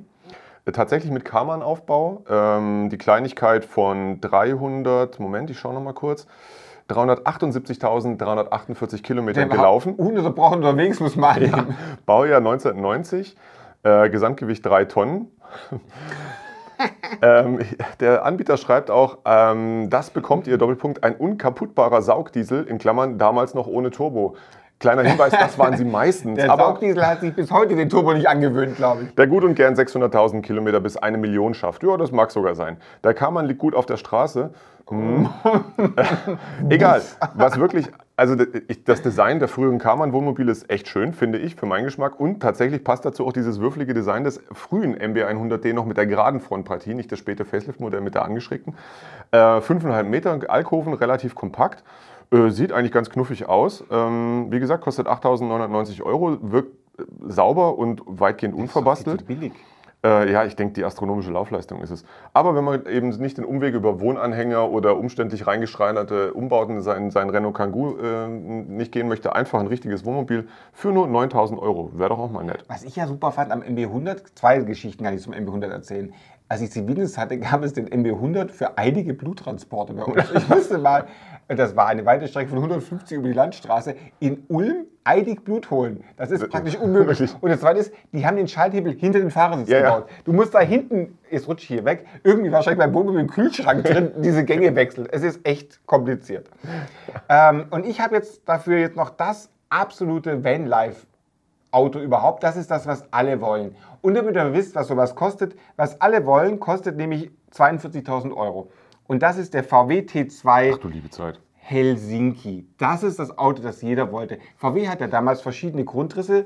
Äh, 0.66 0.72
Tatsächlich 0.72 1.12
mit 1.12 1.26
Karmann-Aufbau. 1.26 2.24
Ähm, 2.30 2.90
die 2.90 2.98
Kleinigkeit 2.98 3.66
von 3.66 4.22
300, 4.22 5.20
Moment, 5.20 5.50
ich 5.50 5.60
schaue 5.60 5.74
noch 5.74 5.84
mal 5.84 5.92
kurz. 5.94 6.26
378.348 6.90 9.02
Kilometer 9.02 9.48
gelaufen. 9.48 9.96
Ununterbrochen 9.96 10.58
unterwegs 10.58 11.00
muss 11.00 11.16
man 11.16 11.42
eben. 11.42 11.76
Baujahr 12.06 12.38
1990, 12.38 13.36
äh, 13.82 14.08
Gesamtgewicht 14.10 14.64
3 14.64 14.86
Tonnen. 14.86 15.32
ähm, 17.24 17.58
der 18.00 18.24
Anbieter 18.24 18.58
schreibt 18.58 18.92
auch, 18.92 19.18
ähm, 19.26 19.90
das 19.90 20.12
bekommt 20.12 20.46
ihr, 20.46 20.60
Doppelpunkt, 20.60 21.04
ein 21.04 21.16
unkaputtbarer 21.16 22.04
Saugdiesel, 22.04 22.66
in 22.66 22.78
Klammern 22.78 23.18
damals 23.18 23.56
noch 23.56 23.66
ohne 23.66 23.90
Turbo. 23.90 24.36
Kleiner 24.80 25.04
Hinweis, 25.04 25.32
das 25.32 25.58
waren 25.58 25.78
sie 25.78 25.86
meistens. 25.86 26.36
Der 26.36 26.52
aber 26.52 26.66
Saugdiesel 26.66 27.06
hat 27.06 27.22
sich 27.22 27.34
bis 27.34 27.50
heute 27.50 27.76
den 27.76 27.90
Turbo 27.90 28.14
nicht 28.14 28.28
angewöhnt, 28.28 28.76
glaube 28.76 29.04
ich. 29.04 29.16
der 29.16 29.28
gut 29.28 29.44
und 29.44 29.56
gern 29.56 29.74
600.000 29.74 30.42
Kilometer 30.42 30.82
bis 30.82 30.98
eine 30.98 31.18
Million 31.18 31.54
schafft. 31.54 31.84
Ja, 31.84 31.96
das 31.98 32.12
mag 32.12 32.32
sogar 32.32 32.56
sein. 32.56 32.78
Der 33.04 33.14
Karmann 33.14 33.46
liegt 33.46 33.60
gut 33.60 33.74
auf 33.74 33.86
der 33.86 33.98
Straße. 33.98 34.52
Hm. 34.90 35.30
Egal, 36.70 37.02
was 37.34 37.60
wirklich, 37.60 37.88
also 38.16 38.36
das 38.36 39.02
Design 39.02 39.40
der 39.40 39.48
früheren 39.48 39.80
Karmann-Wohnmobile 39.80 40.52
ist 40.52 40.70
echt 40.70 40.88
schön, 40.88 41.14
finde 41.14 41.40
ich, 41.40 41.56
für 41.56 41.66
meinen 41.66 41.86
Geschmack. 41.86 42.20
Und 42.20 42.42
tatsächlich 42.42 42.84
passt 42.84 43.04
dazu 43.04 43.26
auch 43.26 43.34
dieses 43.34 43.60
würfelige 43.60 43.96
Design 43.96 44.24
des 44.24 44.42
frühen 44.52 44.96
MB100D 44.96 45.74
noch 45.74 45.86
mit 45.86 45.98
der 45.98 46.06
geraden 46.06 46.40
Frontpartie, 46.40 46.94
nicht 46.94 47.12
das 47.12 47.18
späte 47.18 47.46
Facelift-Modell 47.46 48.02
mit 48.02 48.14
der 48.14 48.26
angeschrägten. 48.26 48.76
Äh, 49.32 49.38
5,5 49.38 50.04
Meter, 50.04 50.40
Alkoven, 50.48 50.94
relativ 50.94 51.34
kompakt. 51.34 51.84
Äh, 52.32 52.50
sieht 52.50 52.72
eigentlich 52.72 52.92
ganz 52.92 53.10
knuffig 53.10 53.48
aus. 53.48 53.84
Ähm, 53.92 54.48
wie 54.50 54.60
gesagt, 54.60 54.84
kostet 54.84 55.08
8.990 55.08 56.04
Euro, 56.04 56.38
wirkt 56.42 56.76
äh, 56.98 57.04
sauber 57.28 57.78
und 57.78 58.02
weitgehend 58.06 58.56
unverbastelt. 58.56 59.26
Billig. 59.28 59.54
Äh, 60.06 60.32
ja, 60.32 60.46
ich 60.46 60.56
denke, 60.56 60.76
die 60.76 60.84
astronomische 60.84 61.32
Laufleistung 61.32 61.82
ist 61.82 61.90
es. 61.90 62.06
Aber 62.32 62.56
wenn 62.56 62.64
man 62.64 62.86
eben 62.86 63.10
nicht 63.10 63.40
den 63.40 63.46
Umweg 63.46 63.74
über 63.74 64.00
Wohnanhänger 64.00 64.70
oder 64.70 64.98
umständlich 64.98 65.48
reingeschreinerte 65.48 66.32
Umbauten 66.34 66.82
sein, 66.82 67.10
sein 67.10 67.32
Renault 67.32 67.56
Kangoo 67.56 67.98
äh, 67.98 68.28
nicht 68.28 68.92
gehen 68.92 69.08
möchte, 69.08 69.36
einfach 69.36 69.60
ein 69.60 69.66
richtiges 69.66 70.06
Wohnmobil 70.06 70.48
für 70.74 70.90
nur 70.92 71.08
9000 71.08 71.60
Euro. 71.60 71.90
Wäre 71.96 72.10
doch 72.10 72.20
auch 72.20 72.30
mal 72.30 72.44
nett. 72.44 72.64
Was 72.68 72.84
ich 72.84 72.96
ja 72.96 73.08
super 73.08 73.32
fand 73.32 73.52
am 73.52 73.62
MB100, 73.62 74.36
zwei 74.36 74.60
Geschichten 74.60 75.04
kann 75.04 75.16
ich 75.16 75.24
zum 75.24 75.34
MB100 75.34 75.70
erzählen. 75.70 76.14
Als 76.48 76.62
ich 76.62 76.72
Zivildienst 76.72 77.18
hatte, 77.18 77.40
gab 77.40 77.64
es 77.64 77.74
den 77.74 77.90
MB100 77.90 78.50
für 78.50 78.78
einige 78.78 79.16
Bluttransporte 79.16 79.94
bei 79.94 80.04
uns. 80.04 80.32
Ich 80.32 80.48
musste 80.48 80.78
mal, 80.78 81.06
das 81.48 81.76
war 81.76 81.88
eine 81.88 82.06
weite 82.06 82.28
Strecke 82.28 82.50
von 82.50 82.60
150 82.60 83.18
über 83.18 83.28
die 83.28 83.34
Landstraße, 83.34 83.96
in 84.20 84.44
Ulm 84.48 84.86
eilig 85.04 85.44
Blut 85.44 85.72
holen. 85.72 86.04
Das 86.18 86.30
ist 86.30 86.48
praktisch 86.50 86.76
unmöglich. 86.78 87.34
Und 87.42 87.50
das 87.50 87.62
Zweite 87.62 87.80
ist, 87.80 87.94
die 88.12 88.26
haben 88.26 88.38
den 88.38 88.48
Schalthebel 88.48 88.94
hinter 88.94 89.20
den 89.20 89.32
Fahrersitz 89.32 89.70
Ja, 89.70 89.80
ja. 89.80 89.84
gebaut. 89.96 90.10
Du 90.24 90.34
musst 90.34 90.54
da 90.54 90.60
hinten, 90.60 91.18
jetzt 91.32 91.48
rutsche 91.48 91.64
ich 91.64 91.68
hier 91.68 91.86
weg, 91.86 92.06
irgendwie 92.24 92.52
wahrscheinlich 92.52 92.80
beim 92.80 92.94
Wohnmobil 92.94 93.22
im 93.22 93.30
Kühlschrank 93.30 93.84
drin 93.84 94.12
diese 94.18 94.44
Gänge 94.44 94.76
wechseln. 94.76 95.08
Es 95.12 95.24
ist 95.24 95.40
echt 95.48 95.86
kompliziert. 95.88 96.50
Ähm, 97.28 97.66
und 97.72 97.88
ich 97.88 98.02
habe 98.02 98.16
jetzt 98.16 98.42
dafür 98.48 98.78
jetzt 98.78 98.96
noch 98.96 99.10
das 99.10 99.50
absolute 99.70 100.44
Vanlife 100.44 101.08
Auto 101.76 102.00
überhaupt. 102.00 102.42
Das 102.44 102.56
ist 102.56 102.72
das, 102.72 102.88
was 102.88 103.12
alle 103.12 103.42
wollen. 103.42 103.76
Und 104.02 104.16
damit 104.16 104.36
ihr 104.36 104.54
wisst, 104.54 104.76
was 104.76 104.88
sowas 104.88 105.14
kostet, 105.14 105.56
was 105.76 106.00
alle 106.00 106.26
wollen, 106.26 106.60
kostet 106.60 106.96
nämlich 106.96 107.32
42.000 107.54 108.34
Euro. 108.36 108.72
Und 109.08 109.22
das 109.22 109.38
ist 109.38 109.54
der 109.54 109.64
VW 109.64 110.00
T2 110.00 110.72
Ach 110.74 110.78
du 110.78 110.88
liebe 110.88 111.10
Zeit. 111.10 111.40
Helsinki. 111.56 112.68
Das 112.78 113.04
ist 113.04 113.20
das 113.20 113.38
Auto, 113.38 113.62
das 113.62 113.82
jeder 113.82 114.12
wollte. 114.12 114.40
VW 114.56 114.88
hat 114.88 115.02
ja 115.02 115.08
damals 115.08 115.42
verschiedene 115.42 115.84
Grundrisse 115.84 116.46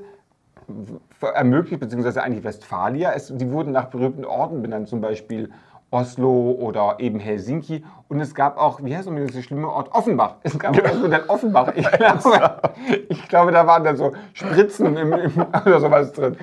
ermöglicht, 1.20 1.80
beziehungsweise 1.80 2.22
eigentlich 2.22 2.44
Westfalia. 2.44 3.12
Es, 3.12 3.32
die 3.34 3.50
wurden 3.50 3.72
nach 3.72 3.86
berühmten 3.86 4.24
Orten 4.24 4.62
benannt, 4.62 4.88
zum 4.88 5.00
Beispiel 5.00 5.50
Oslo 5.90 6.52
oder 6.52 6.96
eben 6.98 7.18
Helsinki. 7.18 7.84
Und 8.08 8.20
es 8.20 8.34
gab 8.34 8.58
auch, 8.58 8.82
wie 8.82 8.96
heißt 8.96 9.06
nochmal 9.06 9.26
dieser 9.26 9.42
schlimme 9.42 9.68
Ort? 9.68 9.92
Offenbach. 9.92 10.36
Es 10.42 10.58
gab 10.58 10.76
auch 10.76 10.82
das 10.82 10.98
Modell 10.98 11.24
Offenbach. 11.28 11.72
Ich 11.76 11.90
glaube, 11.90 12.60
ich 13.08 13.28
glaube, 13.28 13.52
da 13.52 13.66
waren 13.66 13.84
dann 13.84 13.96
so 13.96 14.12
Spritzen 14.32 14.96
im, 14.96 15.12
im, 15.12 15.46
oder 15.66 15.80
sowas 15.80 16.12
drin. 16.12 16.36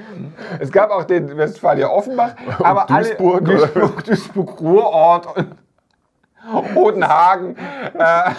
Es 0.59 0.71
gab 0.71 0.89
auch 0.91 1.03
den 1.03 1.35
Westfalia 1.37 1.89
Offenbach, 1.89 2.35
aber 2.59 2.85
Duisburg, 2.87 3.47
alle? 3.47 3.57
Duisburg, 3.57 4.03
Duisburg 4.05 4.61
Ruhrort 4.61 5.37
und 5.37 5.47
Rotenhagen. 6.75 7.55
Äh, 7.97 8.31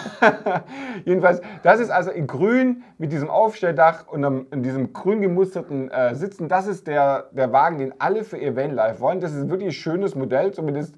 jedenfalls, 1.05 1.41
das 1.63 1.79
ist 1.79 1.89
also 1.89 2.11
in 2.11 2.27
grün 2.27 2.83
mit 2.97 3.11
diesem 3.11 3.29
Aufstelldach 3.29 4.07
und 4.07 4.25
einem, 4.25 4.47
in 4.51 4.63
diesem 4.63 4.93
grün 4.93 5.21
gemusterten 5.21 5.89
äh, 5.91 6.15
Sitzen. 6.15 6.47
Das 6.47 6.67
ist 6.67 6.87
der, 6.87 7.29
der 7.31 7.51
Wagen, 7.51 7.77
den 7.77 7.93
alle 7.99 8.23
für 8.23 8.37
ihr 8.37 8.55
Vanlife 8.55 8.99
wollen. 8.99 9.19
Das 9.19 9.33
ist 9.33 9.49
wirklich 9.49 9.69
ein 9.69 9.73
schönes 9.73 10.15
Modell, 10.15 10.51
zumindest 10.51 10.95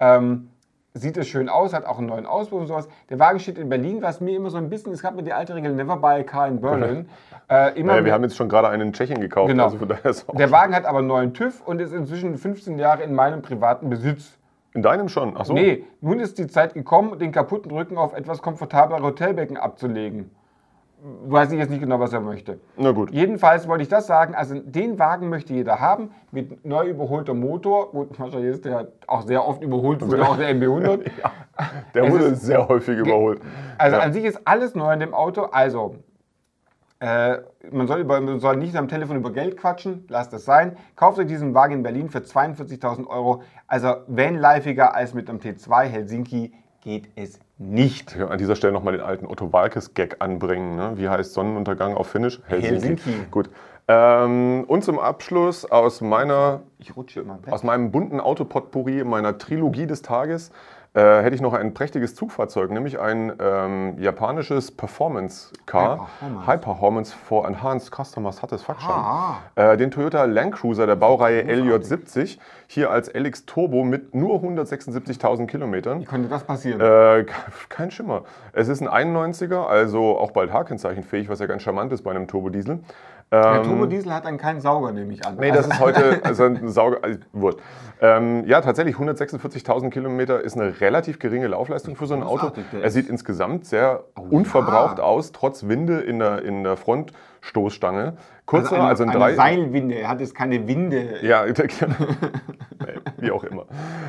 ähm, 0.00 0.48
sieht 0.94 1.16
es 1.16 1.26
schön 1.26 1.48
aus, 1.48 1.72
hat 1.72 1.86
auch 1.86 1.98
einen 1.98 2.08
neuen 2.08 2.26
Auspuff 2.26 2.60
und 2.60 2.66
sowas. 2.66 2.88
Der 3.08 3.18
Wagen 3.18 3.38
steht 3.38 3.58
in 3.58 3.68
Berlin, 3.68 4.02
was 4.02 4.20
mir 4.20 4.36
immer 4.36 4.50
so 4.50 4.58
ein 4.58 4.68
bisschen, 4.68 4.92
es 4.92 5.02
gab 5.02 5.14
mir 5.14 5.22
die 5.22 5.32
alte 5.32 5.54
Regel, 5.54 5.72
never 5.72 5.96
buy 5.96 6.20
a 6.20 6.22
car 6.22 6.48
in 6.48 6.60
Berlin. 6.60 7.08
Äh, 7.48 7.78
immer 7.78 7.94
Naja, 7.94 8.04
wir 8.06 8.12
haben 8.14 8.22
jetzt 8.22 8.36
schon 8.36 8.48
gerade 8.48 8.68
einen 8.68 8.88
in 8.88 8.92
Tschechien 8.94 9.20
gekauft. 9.20 9.48
Genau. 9.48 9.64
Also 9.64 10.32
der 10.32 10.50
Wagen 10.52 10.74
hat 10.74 10.86
aber 10.86 10.98
einen 10.98 11.08
neuen 11.08 11.34
TÜV 11.34 11.60
und 11.66 11.80
ist 11.80 11.92
inzwischen 11.92 12.38
15 12.38 12.78
Jahre 12.78 13.02
in 13.02 13.14
meinem 13.14 13.42
privaten 13.42 13.90
Besitz. 13.90 14.38
In 14.74 14.82
deinem 14.82 15.08
schon. 15.08 15.34
Ach 15.36 15.44
so. 15.44 15.52
Nee, 15.52 15.84
nun 16.00 16.20
ist 16.20 16.38
die 16.38 16.46
Zeit 16.46 16.74
gekommen, 16.74 17.18
den 17.18 17.32
kaputten 17.32 17.70
Rücken 17.70 17.98
auf 17.98 18.14
etwas 18.14 18.40
komfortablere 18.42 19.02
Hotelbecken 19.02 19.56
abzulegen. 19.56 20.30
Weiß 21.24 21.50
ich 21.50 21.58
jetzt 21.58 21.70
nicht 21.70 21.80
genau, 21.80 21.98
was 21.98 22.12
er 22.12 22.20
möchte. 22.20 22.60
Na 22.76 22.92
gut. 22.92 23.10
Jedenfalls 23.10 23.66
wollte 23.66 23.82
ich 23.82 23.88
das 23.88 24.06
sagen, 24.06 24.36
also 24.36 24.54
den 24.60 25.00
Wagen 25.00 25.28
möchte 25.30 25.52
jeder 25.52 25.80
haben, 25.80 26.10
mit 26.30 26.64
neu 26.64 26.86
überholter 26.86 27.34
Motor. 27.34 27.90
Gut, 27.90 28.20
wahrscheinlich 28.20 28.50
ist 28.54 28.64
der 28.64 28.86
auch 29.08 29.22
sehr 29.22 29.44
oft 29.44 29.64
überholt, 29.64 30.00
wurde 30.00 30.22
auch 30.22 30.36
der 30.36 30.54
MB100. 30.54 31.00
Der 31.94 32.04
Es 32.04 32.12
wurde 32.12 32.24
ist- 32.26 32.42
sehr 32.42 32.66
häufig 32.68 32.98
überholt. 32.98 33.40
Also 33.78 33.96
Ja. 33.96 34.02
an 34.04 34.12
sich 34.12 34.24
ist 34.24 34.40
alles 34.46 34.74
neu 34.76 34.86
an 34.90 35.00
dem 35.00 35.12
Auto. 35.12 35.42
Also, 35.50 35.96
äh, 37.02 37.42
man, 37.72 37.88
soll 37.88 37.98
über, 37.98 38.20
man 38.20 38.38
soll 38.38 38.56
nicht 38.56 38.76
am 38.76 38.86
Telefon 38.86 39.16
über 39.16 39.32
Geld 39.32 39.56
quatschen, 39.56 40.04
lasst 40.08 40.32
es 40.34 40.44
sein. 40.44 40.76
Kauft 40.94 41.18
euch 41.18 41.26
diesen 41.26 41.52
Wagen 41.52 41.74
in 41.74 41.82
Berlin 41.82 42.08
für 42.08 42.20
42.000 42.20 43.08
Euro. 43.08 43.42
Also, 43.66 43.96
vanlifeiger 44.06 44.94
als 44.94 45.12
mit 45.12 45.28
einem 45.28 45.40
T2 45.40 45.82
Helsinki 45.86 46.52
geht 46.80 47.08
es 47.16 47.40
nicht. 47.58 48.16
An 48.20 48.38
dieser 48.38 48.54
Stelle 48.54 48.72
nochmal 48.72 48.92
den 48.92 49.02
alten 49.02 49.26
Otto 49.26 49.52
Walkes-Gag 49.52 50.16
anbringen. 50.20 50.76
Ne? 50.76 50.92
Wie 50.94 51.08
heißt 51.08 51.32
Sonnenuntergang 51.32 51.96
auf 51.96 52.06
Finnisch? 52.06 52.40
Helsinki. 52.46 53.12
Gut. 53.32 53.50
Ähm, 53.88 54.64
und 54.68 54.84
zum 54.84 55.00
Abschluss 55.00 55.64
aus, 55.64 56.02
meiner, 56.02 56.62
Ich 56.78 56.96
rutsche 56.96 57.20
immer 57.20 57.44
weg. 57.44 57.52
aus 57.52 57.64
meinem 57.64 57.90
bunten 57.90 58.20
Autopotpourri 58.20 59.02
meiner 59.02 59.38
Trilogie 59.38 59.88
des 59.88 60.02
Tages 60.02 60.52
äh, 60.94 61.22
hätte 61.22 61.34
ich 61.34 61.40
noch 61.40 61.54
ein 61.54 61.72
prächtiges 61.72 62.14
Zugfahrzeug, 62.14 62.70
nämlich 62.70 63.00
ein 63.00 63.32
ähm, 63.40 63.98
japanisches 63.98 64.70
Performance-Car. 64.70 65.90
High 65.90 65.98
Performance. 65.98 66.46
High 66.46 66.60
Performance 66.60 67.16
for 67.16 67.48
Enhanced 67.48 67.90
Customer 67.90 68.30
Satisfaction. 68.30 68.90
Ah. 68.90 69.38
Äh, 69.54 69.78
den 69.78 69.90
Toyota 69.90 70.24
Land 70.24 70.54
Cruiser 70.54 70.86
der 70.86 70.96
Baureihe 70.96 71.42
LJ70, 71.42 72.38
hier 72.66 72.90
als 72.90 73.12
LX 73.12 73.46
Turbo 73.46 73.84
mit 73.84 74.14
nur 74.14 74.36
176.000 74.42 75.46
Kilometern. 75.46 76.00
Wie 76.00 76.04
konnte 76.04 76.28
das 76.28 76.44
passieren? 76.44 76.80
Äh, 76.80 77.24
kein 77.70 77.90
Schimmer. 77.90 78.24
Es 78.52 78.68
ist 78.68 78.82
ein 78.82 79.14
91er, 79.14 79.66
also 79.66 80.18
auch 80.18 80.32
bald 80.32 80.52
H-Kennzeichenfähig, 80.52 81.30
was 81.30 81.38
ja 81.38 81.46
ganz 81.46 81.62
charmant 81.62 81.90
ist 81.92 82.02
bei 82.02 82.10
einem 82.10 82.28
Turbodiesel. 82.28 82.80
Der 83.32 83.54
Ähm, 83.56 83.62
Turbodiesel 83.64 84.12
hat 84.12 84.26
dann 84.26 84.36
keinen 84.36 84.60
Sauger, 84.60 84.92
nehme 84.92 85.12
ich 85.12 85.26
an. 85.26 85.36
Nee, 85.38 85.50
das 85.50 85.66
ist 85.66 85.80
heute 85.80 86.20
also 86.22 86.44
ein 86.44 86.68
Sauger. 86.68 86.98
Also. 87.02 87.18
Ähm, 88.00 88.44
ja, 88.46 88.60
tatsächlich 88.60 88.96
146.000 88.96 89.90
Kilometer 89.90 90.40
ist 90.40 90.56
eine 90.58 90.80
relativ 90.80 91.18
geringe 91.18 91.46
Laufleistung 91.46 91.96
für 91.96 92.06
so 92.06 92.14
ein 92.14 92.22
Auto. 92.22 92.50
Der 92.72 92.82
Er 92.82 92.90
sieht 92.90 93.08
insgesamt 93.08 93.64
sehr 93.64 94.04
Oh, 94.16 94.22
unverbraucht 94.30 94.98
ja. 94.98 95.04
aus, 95.04 95.32
trotz 95.32 95.66
Winde 95.66 96.00
in 96.00 96.18
der, 96.18 96.42
in 96.42 96.62
der 96.64 96.76
Frontstoßstange. 96.76 98.14
Kurzer, 98.44 98.74
eine, 98.76 98.84
also, 98.84 99.04
ein 99.04 99.10
eine 99.10 99.18
drei. 99.18 99.34
Seilwinde. 99.34 99.94
Er 99.94 100.08
hat 100.08 100.20
jetzt 100.20 100.34
keine 100.34 100.66
Winde. 100.68 101.20
Ja, 101.22 101.44
Nee, 102.84 102.94
wie 103.18 103.30
auch 103.30 103.44
immer. 103.44 103.66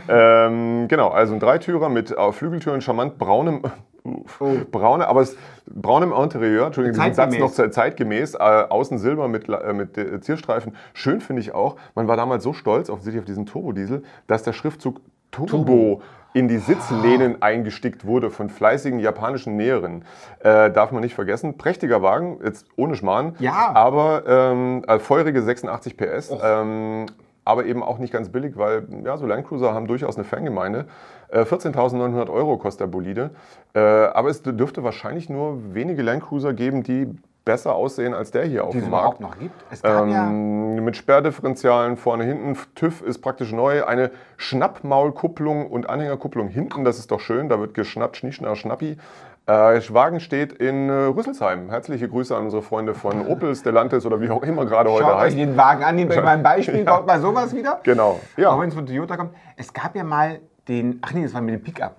Ähm, 0.10 0.88
genau, 0.88 1.10
also 1.10 1.34
ein 1.34 1.40
Dreitürer 1.40 1.90
mit 1.90 2.12
äh, 2.12 2.32
Flügeltüren, 2.32 2.82
charmant 2.82 3.20
braunem, 3.20 3.62
Oh. 4.06 4.58
braune, 4.72 5.08
aber 5.08 5.22
es, 5.22 5.38
braunem 5.66 6.12
Interieur, 6.12 6.66
Entschuldigung, 6.66 7.00
diesen 7.00 7.14
Satz 7.14 7.38
noch 7.38 7.52
ze- 7.52 7.72
zeitgemäß, 7.72 8.34
äh, 8.36 8.38
außen 8.38 8.98
Silber 8.98 9.28
mit, 9.30 9.48
äh, 9.48 9.72
mit 9.74 9.98
äh, 9.98 10.20
Zierstreifen. 10.20 10.76
Schön 10.94 11.22
finde 11.22 11.42
ich 11.42 11.54
auch, 11.54 11.78
man 11.96 12.08
war 12.10 12.18
damals 12.18 12.44
so 12.44 12.52
stolz 12.52 12.90
offensichtlich 12.90 13.22
auf 13.22 13.26
diesen 13.26 13.46
Turbodiesel, 13.46 14.04
dass 14.28 14.44
der 14.44 14.52
Schriftzug 14.54 15.00
Turbo, 15.32 16.02
in 16.34 16.48
die 16.48 16.58
Sitzlehnen 16.58 17.42
eingestickt 17.42 18.06
wurde 18.06 18.30
von 18.30 18.50
fleißigen 18.50 19.00
japanischen 19.00 19.56
Näherinnen. 19.56 20.04
Äh, 20.40 20.70
darf 20.72 20.92
man 20.92 21.02
nicht 21.02 21.16
vergessen. 21.16 21.58
Prächtiger 21.58 22.02
Wagen, 22.02 22.40
jetzt 22.44 22.66
ohne 22.76 22.96
Schmarrn. 22.96 23.36
Ja. 23.40 23.72
Aber 23.74 24.24
ähm, 24.28 24.84
äh, 24.88 25.00
feurige 25.00 25.42
86 25.42 25.96
PS. 25.96 26.32
Ähm, 26.44 27.06
aber 27.46 27.66
eben 27.66 27.84
auch 27.84 27.98
nicht 27.98 28.14
ganz 28.14 28.30
billig, 28.30 28.58
weil 28.58 28.88
ja, 29.04 29.18
so 29.18 29.26
Landcruiser 29.26 29.74
haben 29.74 29.88
durchaus 29.88 30.16
eine 30.16 30.24
Fangemeinde. 30.24 30.86
Äh, 31.30 31.42
14.900 31.42 32.30
Euro 32.30 32.58
kostet 32.58 32.82
der 32.82 32.88
Bolide. 32.88 33.32
Äh, 33.74 33.80
aber 33.80 34.30
es 34.30 34.42
dürfte 34.44 34.84
wahrscheinlich 34.84 35.30
nur 35.30 35.74
wenige 35.74 36.02
Landcruiser 36.02 36.54
geben, 36.54 36.84
die 36.84 37.10
besser 37.46 37.76
aussehen 37.76 38.14
als 38.14 38.32
der 38.32 38.46
hier 38.46 38.64
auf 38.64 38.72
dem 38.72 38.90
Markt. 38.90 39.20
noch 39.20 39.38
gibt. 39.38 39.54
Es 39.70 39.82
gab 39.82 40.08
ja. 40.08 40.28
Ähm, 40.28 40.84
mit 40.84 40.96
Sperrdifferentialen 40.98 41.98
vorne, 41.98 42.24
hinten. 42.24 42.58
TÜV 42.76 43.02
ist 43.02 43.20
praktisch 43.20 43.52
neu. 43.52 43.86
Eine 43.86 44.12
Schnappmaulkupplung 44.38 45.68
und 45.68 45.90
Anhängerkupplung 45.90 46.48
hinten. 46.48 46.84
Das 46.84 47.00
ist 47.00 47.12
doch 47.12 47.20
schön. 47.20 47.50
Da 47.50 47.60
wird 47.60 47.74
geschnappt, 47.74 48.18
schnieschner, 48.18 48.56
schnappi. 48.56 48.98
Äh, 49.46 49.52
Wagen 49.90 50.22
steht 50.22 50.54
in 50.54 50.88
äh, 50.90 50.94
Rüsselsheim. 50.94 51.70
Herzliche 51.70 52.08
Grüße 52.08 52.36
an 52.36 52.46
unsere 52.46 52.62
Freunde 52.62 52.94
von 52.94 53.28
Opel, 53.28 53.54
Stellantis 53.56 54.06
oder 54.06 54.22
wie 54.22 54.30
auch 54.30 54.44
immer 54.44 54.66
gerade 54.66 54.90
heute 54.90 55.04
Schaut 55.04 55.16
euch 55.16 55.22
heißt. 55.24 55.38
den 55.38 55.58
Wagen 55.58 55.84
an, 55.84 56.00
euch 56.00 56.16
mal 56.16 56.28
ein 56.28 56.44
Beispiel, 56.44 56.84
baut 56.86 57.06
mal 57.06 57.20
sowas 57.20 57.54
wieder. 57.54 57.82
Genau. 57.84 58.22
Auch 58.36 58.38
Ja. 58.38 58.58
wenn 58.58 58.70
es 58.70 58.76
von 58.76 58.86
Toyota 58.86 59.18
kommt. 59.18 59.34
Es 59.58 59.74
gab 59.74 59.96
ja 59.98 60.06
mal 60.06 60.40
den, 60.70 61.00
ach 61.02 61.12
nee, 61.12 61.24
das 61.24 61.34
war 61.34 61.42
mit 61.42 61.56
dem 61.56 61.62
Pickup. 61.62 61.98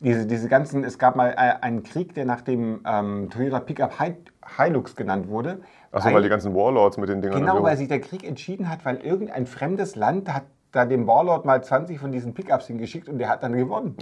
Diese, 0.00 0.26
diese 0.26 0.48
ganzen, 0.48 0.84
es 0.84 0.98
gab 0.98 1.16
mal 1.16 1.32
äh, 1.32 1.62
einen 1.62 1.82
Krieg, 1.82 2.14
der 2.14 2.24
nach 2.24 2.40
dem 2.40 2.80
ähm, 2.86 3.28
Toyota 3.30 3.60
Pickup 3.60 3.98
Hi 3.98 4.14
Hilux 4.56 4.96
genannt 4.96 5.28
wurde. 5.28 5.58
Achso, 5.92 6.12
weil 6.12 6.22
die 6.22 6.28
ganzen 6.28 6.54
Warlords 6.54 6.96
mit 6.98 7.08
den 7.08 7.22
Dingern. 7.22 7.40
Genau, 7.40 7.62
weil 7.62 7.76
sich 7.76 7.88
der 7.88 8.00
Krieg 8.00 8.26
entschieden 8.26 8.68
hat, 8.68 8.84
weil 8.84 8.96
irgendein 8.98 9.46
fremdes 9.46 9.96
Land 9.96 10.32
hat 10.32 10.42
da 10.72 10.84
dem 10.84 11.06
Warlord 11.06 11.44
mal 11.46 11.62
20 11.62 11.98
von 11.98 12.12
diesen 12.12 12.34
Pickups 12.34 12.66
hingeschickt 12.66 13.08
und 13.08 13.18
der 13.18 13.28
hat 13.30 13.42
dann 13.42 13.54
gewonnen. 13.54 13.96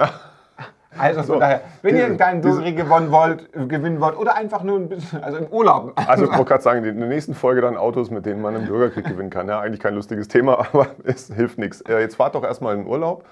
Also 0.97 1.21
von 1.23 1.27
So, 1.27 1.41
daher, 1.41 1.61
wenn 1.83 1.97
ihr 1.97 2.09
diese- 2.09 2.25
einen 2.25 2.41
kleinen 2.43 2.77
gewonnen 2.77 3.11
wollt, 3.11 3.53
gewinnen 3.53 4.01
wollt 4.01 4.17
oder 4.17 4.37
einfach 4.37 4.63
nur 4.63 4.79
ein 4.79 4.89
bisschen, 4.89 5.25
also 5.25 5.39
im 5.39 5.47
Urlaub. 5.49 5.93
Also 6.09 6.25
ich 6.25 6.31
wollte 6.31 6.45
gerade 6.45 6.63
sagen, 6.63 6.85
in 6.85 7.01
der 7.01 7.09
nächsten 7.09 7.35
Folge 7.35 7.61
dann 7.63 7.77
Autos, 7.77 8.11
mit 8.11 8.27
denen 8.27 8.41
man 8.41 8.55
einen 8.55 8.67
Bürgerkrieg 8.69 9.05
gewinnen 9.05 9.31
kann. 9.31 9.49
Ja, 9.49 9.59
eigentlich 9.61 9.81
kein 9.81 9.95
lustiges 9.95 10.29
Thema, 10.29 10.59
aber 10.73 10.87
es 11.03 11.33
hilft 11.35 11.59
nichts. 11.59 11.81
Äh, 11.83 11.99
Jetzt 12.01 12.15
fahrt 12.17 12.37
doch 12.37 12.45
erstmal 12.45 12.75
in 12.75 12.83
den 12.83 12.89
Urlaub. 12.89 13.25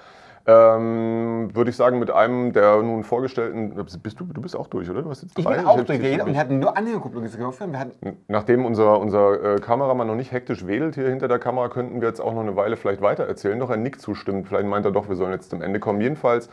Ähm, 0.44 1.54
Würde 1.54 1.70
ich 1.70 1.76
sagen, 1.76 1.98
mit 1.98 2.10
einem 2.10 2.52
der 2.52 2.82
nun 2.82 3.04
vorgestellten. 3.04 3.74
Bist 4.02 4.18
du, 4.18 4.24
du 4.24 4.40
bist 4.40 4.56
auch 4.56 4.66
durch, 4.66 4.90
oder? 4.90 5.02
Du 5.02 5.10
hast 5.10 5.22
jetzt 5.22 5.36
drei. 5.36 5.52
Ich 5.52 5.56
bin 5.58 5.66
auch 5.66 5.80
durch. 5.82 6.02
Wir 6.02 6.26
wir 6.26 6.36
hatten 6.36 6.58
nur 6.58 6.76
Anhängerkupplung 6.76 7.24
gekauft. 7.24 7.62
Nachdem 8.28 8.64
unser, 8.64 8.98
unser 8.98 9.56
äh, 9.56 9.60
Kameramann 9.60 10.08
noch 10.08 10.16
nicht 10.16 10.32
hektisch 10.32 10.66
wedelt 10.66 10.96
hier 10.96 11.08
hinter 11.08 11.28
der 11.28 11.38
Kamera, 11.38 11.68
könnten 11.68 12.00
wir 12.00 12.08
jetzt 12.08 12.20
auch 12.20 12.34
noch 12.34 12.40
eine 12.40 12.56
Weile 12.56 12.76
vielleicht 12.76 13.02
weiter 13.02 13.24
erzählen. 13.24 13.58
Doch 13.58 13.70
ein 13.70 13.82
Nick 13.82 14.00
zustimmt. 14.00 14.48
Vielleicht 14.48 14.66
meint 14.66 14.84
er 14.84 14.92
doch, 14.92 15.08
wir 15.08 15.16
sollen 15.16 15.32
jetzt 15.32 15.50
zum 15.50 15.62
Ende 15.62 15.78
kommen. 15.78 16.00
Jedenfalls 16.00 16.48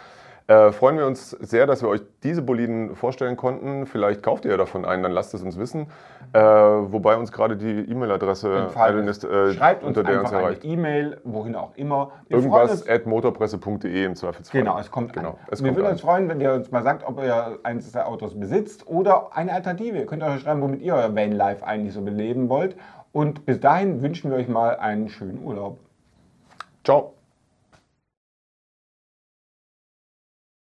äh, 0.50 0.72
freuen 0.72 0.98
wir 0.98 1.06
uns 1.06 1.29
sehr, 1.29 1.68
dass 1.68 1.84
wir 1.84 1.89
euch 1.89 2.01
diese 2.24 2.41
Boliden 2.41 2.96
vorstellen 2.96 3.38
konnten. 3.38 3.86
Vielleicht 3.86 4.24
kauft 4.24 4.46
ihr 4.46 4.51
ja 4.51 4.58
davon 4.58 4.84
einen, 4.84 5.03
dann 5.03 5.12
lasst 5.12 5.32
es 5.36 5.44
uns 5.44 5.60
wissen. 5.60 5.86
Äh, 6.34 6.39
wobei 6.39 7.18
uns 7.18 7.32
gerade 7.32 7.56
die 7.56 7.91
E-Mail-Adresse 7.91 8.70
ist, 9.08 9.24
äh, 9.25 9.53
Schreibt 9.53 9.84
uns 9.84 9.96
unter 9.96 10.10
der 10.10 10.22
uns 10.22 10.32
erreicht. 10.32 10.63
eine 10.63 10.74
E-Mail, 10.74 11.22
wohin 11.24 11.56
auch 11.56 11.75
immer. 11.75 12.13
Wir 12.27 12.38
Irgendwas 12.38 12.89
at 12.89 13.06
motorpresse.de 13.06 14.03
im 14.03 14.15
Zweifelsfall. 14.15 14.62
Genau, 14.62 14.79
es 14.79 14.89
kommt 14.89 15.13
genau, 15.13 15.38
es 15.51 15.63
Wir 15.63 15.75
würden 15.75 15.91
uns 15.91 16.01
freuen, 16.01 16.27
wenn 16.27 16.41
ihr 16.41 16.53
uns 16.53 16.72
mal 16.72 16.82
sagt, 16.82 17.08
ob 17.08 17.22
ihr 17.22 17.60
eines 17.62 17.91
der 17.91 18.08
Autos 18.08 18.39
besitzt 18.39 18.88
oder 18.88 19.38
eine 19.38 19.53
Alternative. 19.53 20.00
Ihr 20.00 20.08
könnt 20.08 20.24
euch 20.24 20.41
schreiben, 20.41 20.63
womit 20.63 20.82
ihr 20.82 20.96
euer 20.96 21.15
Van-Life 21.15 21.63
eigentlich 21.63 21.94
so 21.94 22.01
beleben 22.01 22.50
wollt. 22.50 22.75
Und 23.12 23.46
bis 23.46 23.60
dahin 23.60 24.01
wünschen 24.01 24.32
wir 24.32 24.38
euch 24.38 24.48
mal 24.48 24.77
einen 24.77 25.10
schönen 25.10 25.44
Urlaub. 25.44 25.77
Ciao. 26.84 27.18